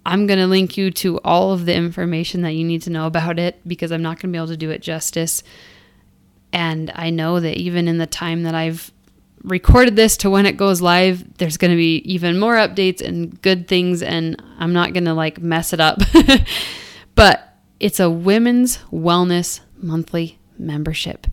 I'm 0.04 0.26
going 0.26 0.38
to 0.38 0.46
link 0.46 0.76
you 0.76 0.90
to 0.90 1.18
all 1.20 1.52
of 1.52 1.66
the 1.66 1.74
information 1.74 2.42
that 2.42 2.52
you 2.52 2.64
need 2.64 2.82
to 2.82 2.90
know 2.90 3.06
about 3.06 3.38
it 3.38 3.60
because 3.66 3.92
I'm 3.92 4.02
not 4.02 4.16
going 4.16 4.32
to 4.32 4.36
be 4.36 4.38
able 4.38 4.48
to 4.48 4.56
do 4.56 4.70
it 4.70 4.82
justice. 4.82 5.42
And 6.52 6.90
I 6.94 7.10
know 7.10 7.40
that 7.40 7.56
even 7.56 7.88
in 7.88 7.98
the 7.98 8.06
time 8.06 8.42
that 8.42 8.54
I've 8.54 8.92
recorded 9.42 9.96
this 9.96 10.16
to 10.18 10.30
when 10.30 10.46
it 10.46 10.56
goes 10.56 10.80
live, 10.80 11.38
there's 11.38 11.56
going 11.56 11.70
to 11.70 11.76
be 11.76 11.96
even 11.98 12.38
more 12.38 12.54
updates 12.54 13.00
and 13.00 13.40
good 13.42 13.68
things, 13.68 14.02
and 14.02 14.40
I'm 14.58 14.72
not 14.72 14.92
going 14.92 15.04
to 15.04 15.14
like 15.14 15.40
mess 15.40 15.72
it 15.72 15.80
up. 15.80 16.00
but 17.14 17.56
it's 17.80 18.00
a 18.00 18.10
women's 18.10 18.78
wellness 18.92 19.60
monthly 19.76 20.38
membership 20.58 21.26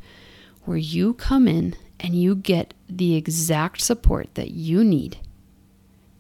where 0.65 0.77
you 0.77 1.13
come 1.13 1.47
in 1.47 1.75
and 1.99 2.15
you 2.15 2.35
get 2.35 2.73
the 2.87 3.15
exact 3.15 3.81
support 3.81 4.33
that 4.35 4.51
you 4.51 4.83
need 4.83 5.17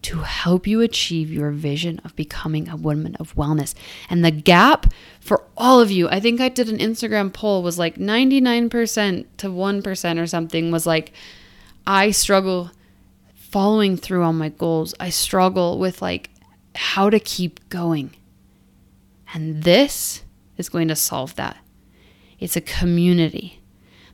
to 0.01 0.19
help 0.19 0.65
you 0.65 0.81
achieve 0.81 1.31
your 1.31 1.51
vision 1.51 1.99
of 2.05 2.15
becoming 2.15 2.69
a 2.69 2.75
woman 2.75 3.15
of 3.15 3.35
wellness. 3.35 3.75
And 4.09 4.23
the 4.23 4.31
gap 4.31 4.93
for 5.19 5.43
all 5.57 5.81
of 5.81 5.91
you, 5.91 6.07
I 6.09 6.19
think 6.19 6.39
I 6.39 6.49
did 6.49 6.69
an 6.69 6.77
Instagram 6.77 7.33
poll 7.33 7.61
was 7.63 7.77
like 7.77 7.95
99% 7.95 9.25
to 9.37 9.47
1% 9.47 10.21
or 10.21 10.27
something 10.27 10.71
was 10.71 10.85
like 10.85 11.11
I 11.85 12.11
struggle 12.11 12.71
following 13.33 13.97
through 13.97 14.23
on 14.23 14.37
my 14.37 14.49
goals. 14.49 14.93
I 14.99 15.09
struggle 15.09 15.79
with 15.79 16.01
like 16.01 16.29
how 16.75 17.09
to 17.09 17.19
keep 17.19 17.67
going. 17.69 18.15
And 19.33 19.63
this 19.63 20.23
is 20.57 20.69
going 20.69 20.87
to 20.87 20.95
solve 20.95 21.35
that. 21.35 21.57
It's 22.39 22.55
a 22.55 22.61
community 22.61 23.61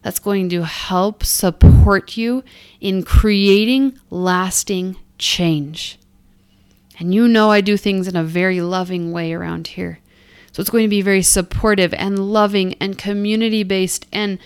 that's 0.01 0.19
going 0.19 0.49
to 0.49 0.63
help 0.63 1.23
support 1.23 2.17
you 2.17 2.43
in 2.79 3.03
creating 3.03 3.97
lasting 4.09 4.97
change. 5.17 5.97
And 6.99 7.13
you 7.13 7.27
know, 7.27 7.51
I 7.51 7.61
do 7.61 7.77
things 7.77 8.07
in 8.07 8.15
a 8.15 8.23
very 8.23 8.61
loving 8.61 9.11
way 9.11 9.33
around 9.33 9.67
here. 9.67 9.99
So 10.51 10.61
it's 10.61 10.69
going 10.69 10.85
to 10.85 10.89
be 10.89 11.01
very 11.01 11.21
supportive 11.21 11.93
and 11.93 12.17
loving 12.17 12.75
and 12.75 12.97
community 12.97 13.63
based. 13.63 14.05
And 14.13 14.39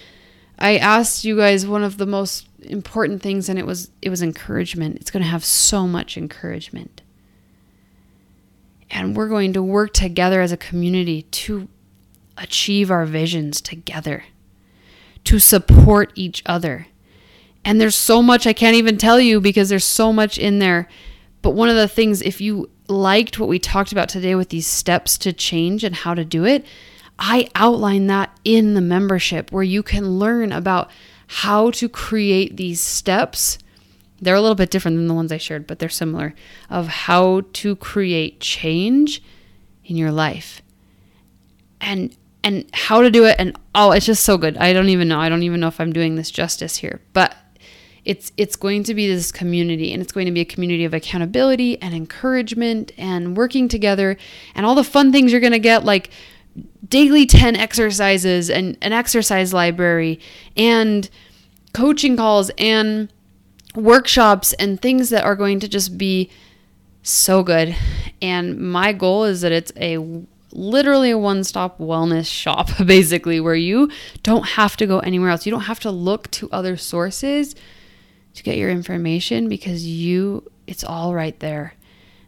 I 0.58 0.78
asked 0.78 1.24
you 1.24 1.38
guys 1.38 1.68
one 1.68 1.84
of 1.84 1.98
the 1.98 2.08
most 2.08 2.48
important 2.64 3.22
things 3.22 3.48
and 3.48 3.58
it 3.58 3.66
was 3.66 3.92
it 4.02 4.10
was 4.10 4.22
encouragement. 4.22 4.98
It's 4.98 5.12
going 5.12 5.24
to 5.24 5.30
have 5.30 5.46
so 5.46 5.88
much 5.88 6.18
encouragement. 6.18 7.02
And 8.90 9.16
we're 9.16 9.28
going 9.28 9.54
to 9.54 9.62
work 9.62 9.94
together 9.94 10.42
as 10.42 10.52
a 10.52 10.58
community 10.58 11.22
to 11.22 11.68
achieve 12.38 12.90
our 12.90 13.06
visions 13.06 13.62
together, 13.62 14.26
to 15.26 15.38
support 15.38 16.12
each 16.16 16.42
other 16.48 16.88
and 17.66 17.80
there's 17.80 17.96
so 17.96 18.22
much 18.22 18.48
I 18.48 18.54
can't 18.54 18.76
even 18.76 18.98
tell 18.98 19.20
you 19.20 19.40
because 19.42 19.70
there's 19.70 19.86
so 19.86 20.14
much 20.14 20.38
in 20.38 20.60
there. 20.60 20.88
But 21.42 21.52
one 21.52 21.70
of 21.70 21.76
the 21.76 21.88
things, 21.88 22.22
if 22.22 22.42
you 22.42 22.70
liked 22.88 23.40
what 23.40 23.50
we 23.50 23.60
talked 23.60 23.92
about 23.92 24.10
today 24.10 24.36
with 24.36 24.50
these 24.50 24.68
steps 24.68 25.18
to 25.20 25.34
change 25.34 25.84
and 25.84 25.96
how 25.96 26.14
to 26.14 26.26
do 26.26 26.46
it, 26.46 26.66
I 27.18 27.50
outline 27.56 28.08
that 28.08 28.38
in 28.44 28.74
the 28.74 28.82
membership 28.82 29.52
where 29.52 29.64
you 29.64 29.84
can 29.84 30.20
learn 30.20 30.52
about 30.52 30.90
how 31.28 31.72
to 31.72 31.88
create 31.88 32.58
these 32.58 32.82
steps. 32.82 33.60
They're 34.22 34.36
a 34.36 34.42
little 34.42 34.56
bit 34.56 34.72
different 34.72 34.98
than 34.98 35.08
the 35.08 35.14
ones 35.14 35.32
I 35.32 35.38
shared, 35.38 35.68
but 35.68 35.80
they're 35.80 35.90
similar 35.90 36.34
of 36.70 36.88
how 36.88 37.42
to 37.54 37.76
create 37.76 38.40
change 38.40 39.22
in 39.86 39.96
your 39.96 40.12
life. 40.12 40.62
And 41.82 42.16
and 42.42 42.66
how 42.74 43.02
to 43.02 43.12
do 43.12 43.26
it 43.26 43.36
and 43.38 43.58
oh, 43.76 43.92
it's 43.92 44.06
just 44.06 44.24
so 44.24 44.38
good. 44.38 44.58
I 44.58 44.72
don't 44.72 44.90
even 44.90 45.10
know. 45.10 45.20
I 45.20 45.30
don't 45.30 45.44
even 45.44 45.60
know 45.60 45.68
if 45.68 45.80
I'm 45.80 45.92
doing 45.92 46.16
this 46.16 46.32
justice 46.32 46.78
here. 46.78 47.02
But 47.14 47.36
it's 48.06 48.32
it's 48.38 48.56
going 48.56 48.84
to 48.84 48.94
be 48.94 49.08
this 49.08 49.32
community 49.32 49.92
and 49.94 50.02
it's 50.02 50.12
going 50.12 50.26
to 50.26 50.32
be 50.32 50.42
a 50.42 50.46
community 50.46 50.86
of 50.86 50.94
accountability 50.94 51.82
and 51.82 51.94
encouragement 51.94 52.92
and 52.98 53.36
working 53.36 53.68
together 53.68 54.18
and 54.56 54.66
all 54.66 54.76
the 54.76 54.84
fun 54.84 55.12
things 55.12 55.32
you're 55.32 55.42
going 55.42 55.52
to 55.52 55.60
get 55.60 55.84
like 55.84 56.10
daily 56.88 57.26
10 57.26 57.56
exercises 57.56 58.50
and 58.50 58.78
an 58.82 58.94
exercise 58.94 59.54
library 59.54 60.20
and 60.56 61.10
coaching 61.74 62.18
calls 62.18 62.50
and 62.58 63.12
workshops 63.76 64.54
and 64.54 64.82
things 64.82 65.10
that 65.10 65.24
are 65.24 65.36
going 65.36 65.60
to 65.60 65.68
just 65.68 65.98
be 65.98 66.30
so 67.04 67.44
good. 67.44 67.76
And 68.22 68.60
my 68.60 68.94
goal 68.94 69.24
is 69.24 69.42
that 69.42 69.52
it's 69.52 69.72
a 69.78 69.98
literally 70.52 71.12
a 71.12 71.18
one-stop 71.18 71.78
wellness 71.78 72.26
shop 72.26 72.70
basically 72.86 73.40
where 73.40 73.56
you 73.56 73.90
don't 74.24 74.46
have 74.46 74.76
to 74.78 74.88
go 74.88 75.00
anywhere 75.00 75.30
else. 75.30 75.46
You 75.46 75.52
don't 75.52 75.62
have 75.62 75.80
to 75.82 75.92
look 75.92 76.30
to 76.32 76.50
other 76.52 76.76
sources 76.76 77.56
to 78.34 78.44
get 78.44 78.58
your 78.58 78.70
information 78.70 79.50
because 79.50 79.86
you 79.86 80.50
it's 80.68 80.84
all 80.84 81.14
right 81.14 81.40
there 81.40 81.74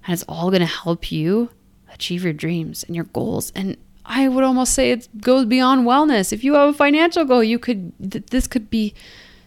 and 0.06 0.14
it's 0.14 0.24
all 0.28 0.50
going 0.50 0.62
to 0.62 0.66
help 0.66 1.12
you 1.12 1.50
achieve 1.94 2.24
your 2.24 2.34
dreams 2.34 2.84
and 2.84 2.96
your 2.96 3.06
goals 3.06 3.52
and 3.56 3.78
I 4.06 4.28
would 4.28 4.44
almost 4.44 4.74
say 4.74 4.92
it 4.92 5.08
goes 5.22 5.46
beyond 5.46 5.86
wellness. 5.88 6.34
If 6.34 6.44
you 6.44 6.56
have 6.56 6.70
a 6.70 6.74
financial 6.74 7.24
goal, 7.24 7.44
you 7.44 7.60
could 7.60 7.94
th- 8.12 8.26
this 8.28 8.48
could 8.48 8.70
be 8.70 8.94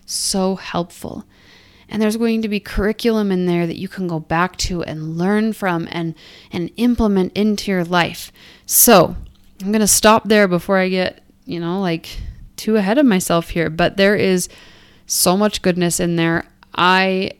so 0.07 0.57
helpful. 0.57 1.25
And 1.88 2.01
there's 2.01 2.17
going 2.17 2.43
to 2.43 2.49
be 2.49 2.61
curriculum 2.61 3.31
in 3.31 3.47
there 3.47 3.67
that 3.67 3.77
you 3.77 3.88
can 3.88 4.07
go 4.07 4.21
back 4.21 4.57
to 4.59 4.83
and 4.83 5.19
learn 5.19 5.53
from 5.53 5.87
and 5.90 6.14
and 6.51 6.71
implement 6.77 7.33
into 7.35 7.71
your 7.71 7.85
life. 7.85 8.33
So, 8.64 9.17
I'm 9.61 9.71
going 9.71 9.81
to 9.81 9.87
stop 9.87 10.29
there 10.29 10.49
before 10.49 10.79
I 10.79 10.88
get, 10.88 11.23
you 11.45 11.61
know, 11.61 11.81
like 11.81 12.09
too 12.57 12.77
ahead 12.77 12.99
of 12.99 13.07
myself 13.07 13.51
here, 13.51 13.71
but 13.71 13.97
there 13.97 14.17
is 14.17 14.49
so 15.07 15.37
much 15.37 15.62
goodness 15.62 16.01
in 16.01 16.17
there. 16.17 16.45
I 16.75 17.33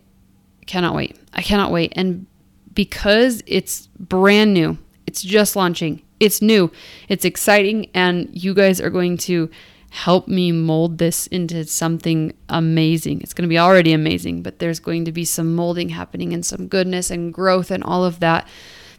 cannot 0.67 0.95
wait. 0.95 1.17
I 1.33 1.43
cannot 1.43 1.73
wait. 1.73 1.93
And 1.97 2.27
because 2.75 3.43
it's 3.47 3.89
brand 3.99 4.55
new, 4.55 4.79
it's 5.07 5.23
just 5.23 5.57
launching, 5.57 6.03
it's 6.21 6.43
new, 6.43 6.71
it's 7.09 7.25
exciting, 7.25 7.89
and 7.95 8.29
you 8.33 8.55
guys 8.55 8.81
are 8.81 8.91
going 8.91 9.17
to 9.19 9.51
help 9.91 10.27
me 10.27 10.51
mold 10.51 10.99
this 10.99 11.29
into 11.29 11.65
something 11.65 12.35
amazing. 12.49 13.21
It's 13.21 13.33
going 13.33 13.49
to 13.49 13.53
be 13.53 13.59
already 13.59 13.93
amazing, 13.93 14.43
but 14.43 14.59
there's 14.59 14.81
going 14.81 15.05
to 15.05 15.13
be 15.13 15.25
some 15.25 15.55
molding 15.55 15.91
happening 15.91 16.33
and 16.33 16.45
some 16.45 16.67
goodness 16.67 17.11
and 17.11 17.33
growth 17.33 17.71
and 17.71 17.85
all 17.85 18.05
of 18.05 18.21
that. 18.21 18.49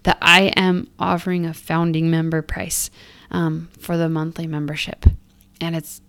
That 0.04 0.18
I 0.22 0.54
am 0.56 0.88
offering 1.00 1.46
a 1.46 1.54
founding 1.54 2.12
member 2.12 2.42
price 2.42 2.92
um, 3.32 3.70
for 3.80 3.98
the 3.98 4.08
monthly 4.08 4.46
membership. 4.48 5.06
And 5.60 5.76
it's 5.76 6.00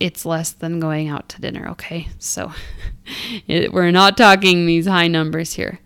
it's 0.00 0.24
less 0.24 0.52
than 0.52 0.80
going 0.80 1.08
out 1.08 1.28
to 1.30 1.40
dinner, 1.40 1.68
okay? 1.70 2.08
So 2.18 2.52
it, 3.46 3.72
we're 3.72 3.90
not 3.90 4.16
talking 4.16 4.66
these 4.66 4.86
high 4.86 5.08
numbers 5.08 5.54
here. 5.54 5.80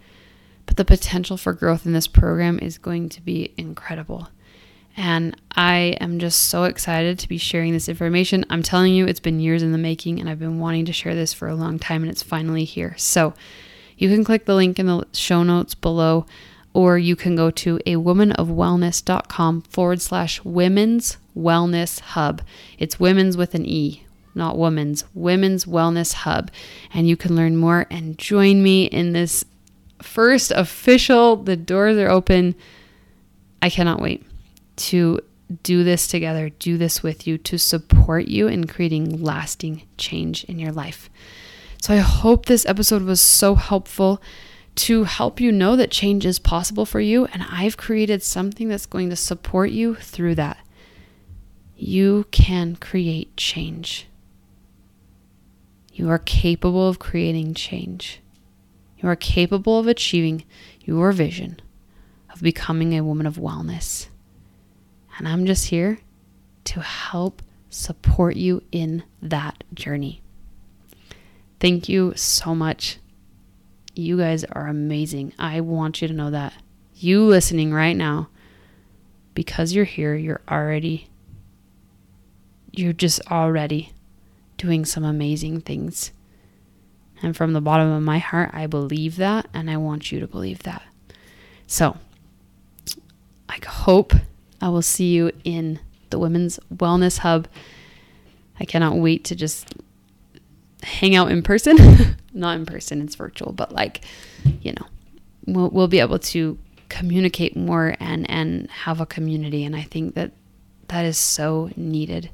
But 0.66 0.76
the 0.76 0.84
potential 0.84 1.36
for 1.36 1.52
growth 1.52 1.86
in 1.86 1.92
this 1.92 2.06
program 2.06 2.58
is 2.60 2.78
going 2.78 3.08
to 3.10 3.20
be 3.20 3.52
incredible. 3.56 4.28
And 4.96 5.36
I 5.54 5.96
am 6.00 6.18
just 6.18 6.48
so 6.48 6.64
excited 6.64 7.18
to 7.18 7.28
be 7.28 7.38
sharing 7.38 7.72
this 7.72 7.88
information. 7.88 8.44
I'm 8.50 8.62
telling 8.62 8.94
you, 8.94 9.06
it's 9.06 9.20
been 9.20 9.40
years 9.40 9.62
in 9.62 9.72
the 9.72 9.78
making, 9.78 10.20
and 10.20 10.28
I've 10.28 10.38
been 10.38 10.58
wanting 10.58 10.84
to 10.86 10.92
share 10.92 11.14
this 11.14 11.32
for 11.32 11.48
a 11.48 11.54
long 11.54 11.78
time, 11.78 12.02
and 12.02 12.10
it's 12.10 12.22
finally 12.22 12.64
here. 12.64 12.94
So 12.98 13.32
you 13.96 14.08
can 14.08 14.24
click 14.24 14.44
the 14.44 14.54
link 14.54 14.78
in 14.78 14.86
the 14.86 15.06
show 15.12 15.42
notes 15.42 15.74
below, 15.74 16.26
or 16.74 16.98
you 16.98 17.16
can 17.16 17.36
go 17.36 17.50
to 17.50 17.78
a 17.86 17.96
womanofwellness.com 17.96 19.62
forward 19.62 20.00
slash 20.00 20.42
women's 20.44 21.18
wellness 21.36 22.00
hub. 22.00 22.42
It's 22.78 22.98
women's 22.98 23.36
with 23.36 23.54
an 23.54 23.66
E, 23.66 24.04
not 24.34 24.56
women's, 24.56 25.04
women's 25.14 25.64
wellness 25.64 26.12
hub. 26.14 26.50
And 26.94 27.08
you 27.08 27.16
can 27.16 27.36
learn 27.36 27.56
more 27.56 27.86
and 27.90 28.18
join 28.18 28.62
me 28.62 28.84
in 28.84 29.12
this 29.12 29.44
first 30.00 30.50
official, 30.52 31.36
the 31.36 31.56
doors 31.56 31.96
are 31.96 32.10
open. 32.10 32.54
I 33.60 33.70
cannot 33.70 34.00
wait 34.00 34.24
to 34.76 35.20
do 35.62 35.84
this 35.84 36.08
together, 36.08 36.48
do 36.48 36.78
this 36.78 37.02
with 37.02 37.26
you 37.26 37.36
to 37.38 37.58
support 37.58 38.28
you 38.28 38.48
in 38.48 38.66
creating 38.66 39.22
lasting 39.22 39.82
change 39.98 40.44
in 40.44 40.58
your 40.58 40.72
life. 40.72 41.10
So 41.82 41.92
I 41.94 41.98
hope 41.98 42.46
this 42.46 42.64
episode 42.66 43.02
was 43.02 43.20
so 43.20 43.54
helpful 43.54 44.22
to 44.74 45.04
help 45.04 45.40
you 45.40 45.52
know 45.52 45.76
that 45.76 45.90
change 45.90 46.24
is 46.24 46.38
possible 46.38 46.86
for 46.86 47.00
you. 47.00 47.26
And 47.26 47.44
I've 47.50 47.76
created 47.76 48.22
something 48.22 48.68
that's 48.68 48.86
going 48.86 49.10
to 49.10 49.16
support 49.16 49.70
you 49.70 49.94
through 49.94 50.36
that. 50.36 50.58
You 51.76 52.26
can 52.30 52.76
create 52.76 53.36
change. 53.36 54.06
You 55.92 56.08
are 56.08 56.18
capable 56.18 56.88
of 56.88 56.98
creating 56.98 57.54
change. 57.54 58.20
You 58.98 59.08
are 59.08 59.16
capable 59.16 59.78
of 59.78 59.86
achieving 59.86 60.44
your 60.84 61.12
vision 61.12 61.60
of 62.32 62.40
becoming 62.40 62.94
a 62.96 63.04
woman 63.04 63.26
of 63.26 63.36
wellness. 63.36 64.08
And 65.18 65.28
I'm 65.28 65.44
just 65.46 65.66
here 65.66 65.98
to 66.64 66.80
help 66.80 67.42
support 67.68 68.36
you 68.36 68.62
in 68.72 69.02
that 69.20 69.64
journey. 69.74 70.22
Thank 71.60 71.88
you 71.88 72.14
so 72.16 72.54
much. 72.54 72.98
You 73.94 74.16
guys 74.16 74.44
are 74.44 74.68
amazing. 74.68 75.34
I 75.38 75.60
want 75.60 76.00
you 76.00 76.08
to 76.08 76.14
know 76.14 76.30
that. 76.30 76.54
You 76.94 77.24
listening 77.24 77.72
right 77.72 77.96
now, 77.96 78.28
because 79.34 79.74
you're 79.74 79.84
here, 79.84 80.14
you're 80.14 80.40
already, 80.48 81.08
you're 82.70 82.92
just 82.92 83.20
already 83.30 83.92
doing 84.56 84.84
some 84.84 85.04
amazing 85.04 85.60
things. 85.60 86.12
And 87.22 87.36
from 87.36 87.52
the 87.52 87.60
bottom 87.60 87.90
of 87.90 88.02
my 88.02 88.18
heart, 88.18 88.50
I 88.52 88.66
believe 88.66 89.16
that, 89.16 89.48
and 89.52 89.70
I 89.70 89.76
want 89.76 90.10
you 90.10 90.20
to 90.20 90.26
believe 90.26 90.62
that. 90.64 90.82
So, 91.66 91.96
I 93.48 93.58
hope 93.66 94.12
I 94.60 94.68
will 94.68 94.82
see 94.82 95.12
you 95.12 95.32
in 95.44 95.80
the 96.10 96.18
Women's 96.18 96.58
Wellness 96.74 97.18
Hub. 97.18 97.46
I 98.58 98.64
cannot 98.64 98.96
wait 98.96 99.24
to 99.24 99.34
just 99.34 99.74
hang 100.82 101.14
out 101.14 101.30
in 101.30 101.42
person. 101.42 102.16
not 102.32 102.56
in 102.56 102.66
person, 102.66 103.00
it's 103.02 103.14
virtual, 103.14 103.52
but 103.52 103.72
like, 103.72 104.02
you 104.60 104.72
know, 104.72 104.86
we'll, 105.46 105.70
we'll 105.70 105.88
be 105.88 106.00
able 106.00 106.18
to 106.18 106.58
communicate 106.88 107.56
more 107.56 107.96
and, 108.00 108.30
and 108.30 108.70
have 108.70 109.00
a 109.00 109.06
community. 109.06 109.64
And 109.64 109.74
I 109.74 109.82
think 109.82 110.14
that 110.14 110.32
that 110.88 111.04
is 111.04 111.16
so 111.16 111.70
needed 111.76 112.30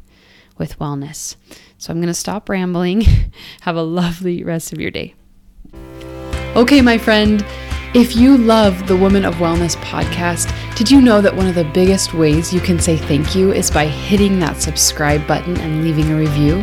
with 0.56 0.78
wellness. 0.78 1.37
So 1.78 1.92
I'm 1.92 1.98
going 1.98 2.08
to 2.08 2.14
stop 2.14 2.48
rambling. 2.48 3.04
have 3.61 3.76
a 3.76 3.82
lovely 3.82 4.42
rest 4.42 4.72
of 4.72 4.80
your 4.80 4.90
day. 4.90 5.14
Okay, 6.56 6.80
my 6.80 6.98
friend. 6.98 7.44
If 7.94 8.16
you 8.16 8.37
love 8.37 8.87
the 8.87 8.96
Woman 8.96 9.24
of 9.24 9.37
Wellness 9.37 9.74
podcast, 9.76 10.52
did 10.76 10.90
you 10.90 11.00
know 11.00 11.22
that 11.22 11.34
one 11.34 11.46
of 11.46 11.54
the 11.54 11.64
biggest 11.64 12.12
ways 12.12 12.52
you 12.52 12.61
can 12.61 12.78
say 12.78 12.98
thank 12.98 13.34
you 13.34 13.52
is 13.52 13.70
by 13.70 13.87
hitting 13.87 14.38
that 14.40 14.61
subscribe 14.61 15.26
button 15.26 15.56
and 15.58 15.82
leaving 15.82 16.11
a 16.11 16.16
review? 16.16 16.62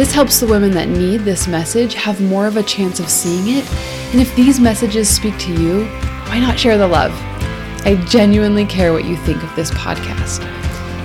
This 0.00 0.14
helps 0.14 0.40
the 0.40 0.46
women 0.46 0.70
that 0.70 0.88
need 0.88 1.20
this 1.26 1.46
message 1.46 1.92
have 1.92 2.22
more 2.22 2.46
of 2.46 2.56
a 2.56 2.62
chance 2.62 3.00
of 3.00 3.10
seeing 3.10 3.58
it. 3.58 3.70
And 4.12 4.18
if 4.22 4.34
these 4.34 4.58
messages 4.58 5.14
speak 5.14 5.36
to 5.40 5.52
you, 5.52 5.84
why 6.24 6.40
not 6.40 6.58
share 6.58 6.78
the 6.78 6.88
love? 6.88 7.12
I 7.84 8.02
genuinely 8.08 8.64
care 8.64 8.94
what 8.94 9.04
you 9.04 9.18
think 9.18 9.42
of 9.42 9.54
this 9.54 9.70
podcast. 9.72 10.42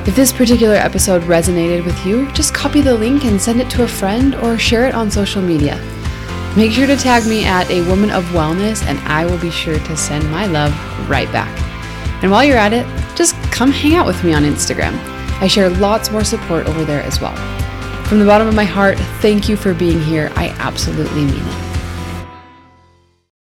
If 0.08 0.16
this 0.16 0.32
particular 0.32 0.76
episode 0.76 1.24
resonated 1.24 1.84
with 1.84 2.06
you, 2.06 2.32
just 2.32 2.54
copy 2.54 2.80
the 2.80 2.96
link 2.96 3.26
and 3.26 3.42
send 3.42 3.60
it 3.60 3.70
to 3.72 3.84
a 3.84 3.88
friend 3.88 4.34
or 4.36 4.58
share 4.58 4.88
it 4.88 4.96
on 4.96 5.12
social 5.12 5.42
media. 5.42 5.76
Make 6.56 6.72
sure 6.72 6.88
to 6.88 6.96
tag 6.96 7.28
me 7.28 7.44
at 7.44 7.70
a 7.70 7.86
woman 7.90 8.12
of 8.12 8.24
wellness, 8.28 8.82
and 8.86 8.98
I 9.00 9.26
will 9.26 9.40
be 9.40 9.52
sure 9.52 9.78
to 9.78 9.98
send 9.98 10.32
my 10.32 10.46
love 10.46 10.72
right 11.10 11.30
back. 11.34 11.52
And 12.24 12.32
while 12.32 12.46
you're 12.46 12.56
at 12.56 12.72
it, 12.72 12.88
just 13.14 13.36
come 13.52 13.72
hang 13.72 13.96
out 13.96 14.06
with 14.06 14.24
me 14.24 14.34
on 14.34 14.44
Instagram. 14.44 14.98
I 15.42 15.48
share 15.48 15.70
lots 15.70 16.12
more 16.12 16.24
support 16.24 16.66
over 16.68 16.86
there 16.86 17.04
as 17.04 17.20
well. 17.20 17.36
From 18.08 18.20
the 18.20 18.26
bottom 18.26 18.48
of 18.48 18.54
my 18.54 18.66
heart, 18.66 19.00
thank 19.20 19.50
you 19.50 19.58
for 19.58 19.74
being 19.74 20.00
here. 20.00 20.32
I 20.36 20.50
absolutely 20.60 21.26
mean 21.26 21.44
it. 21.44 21.65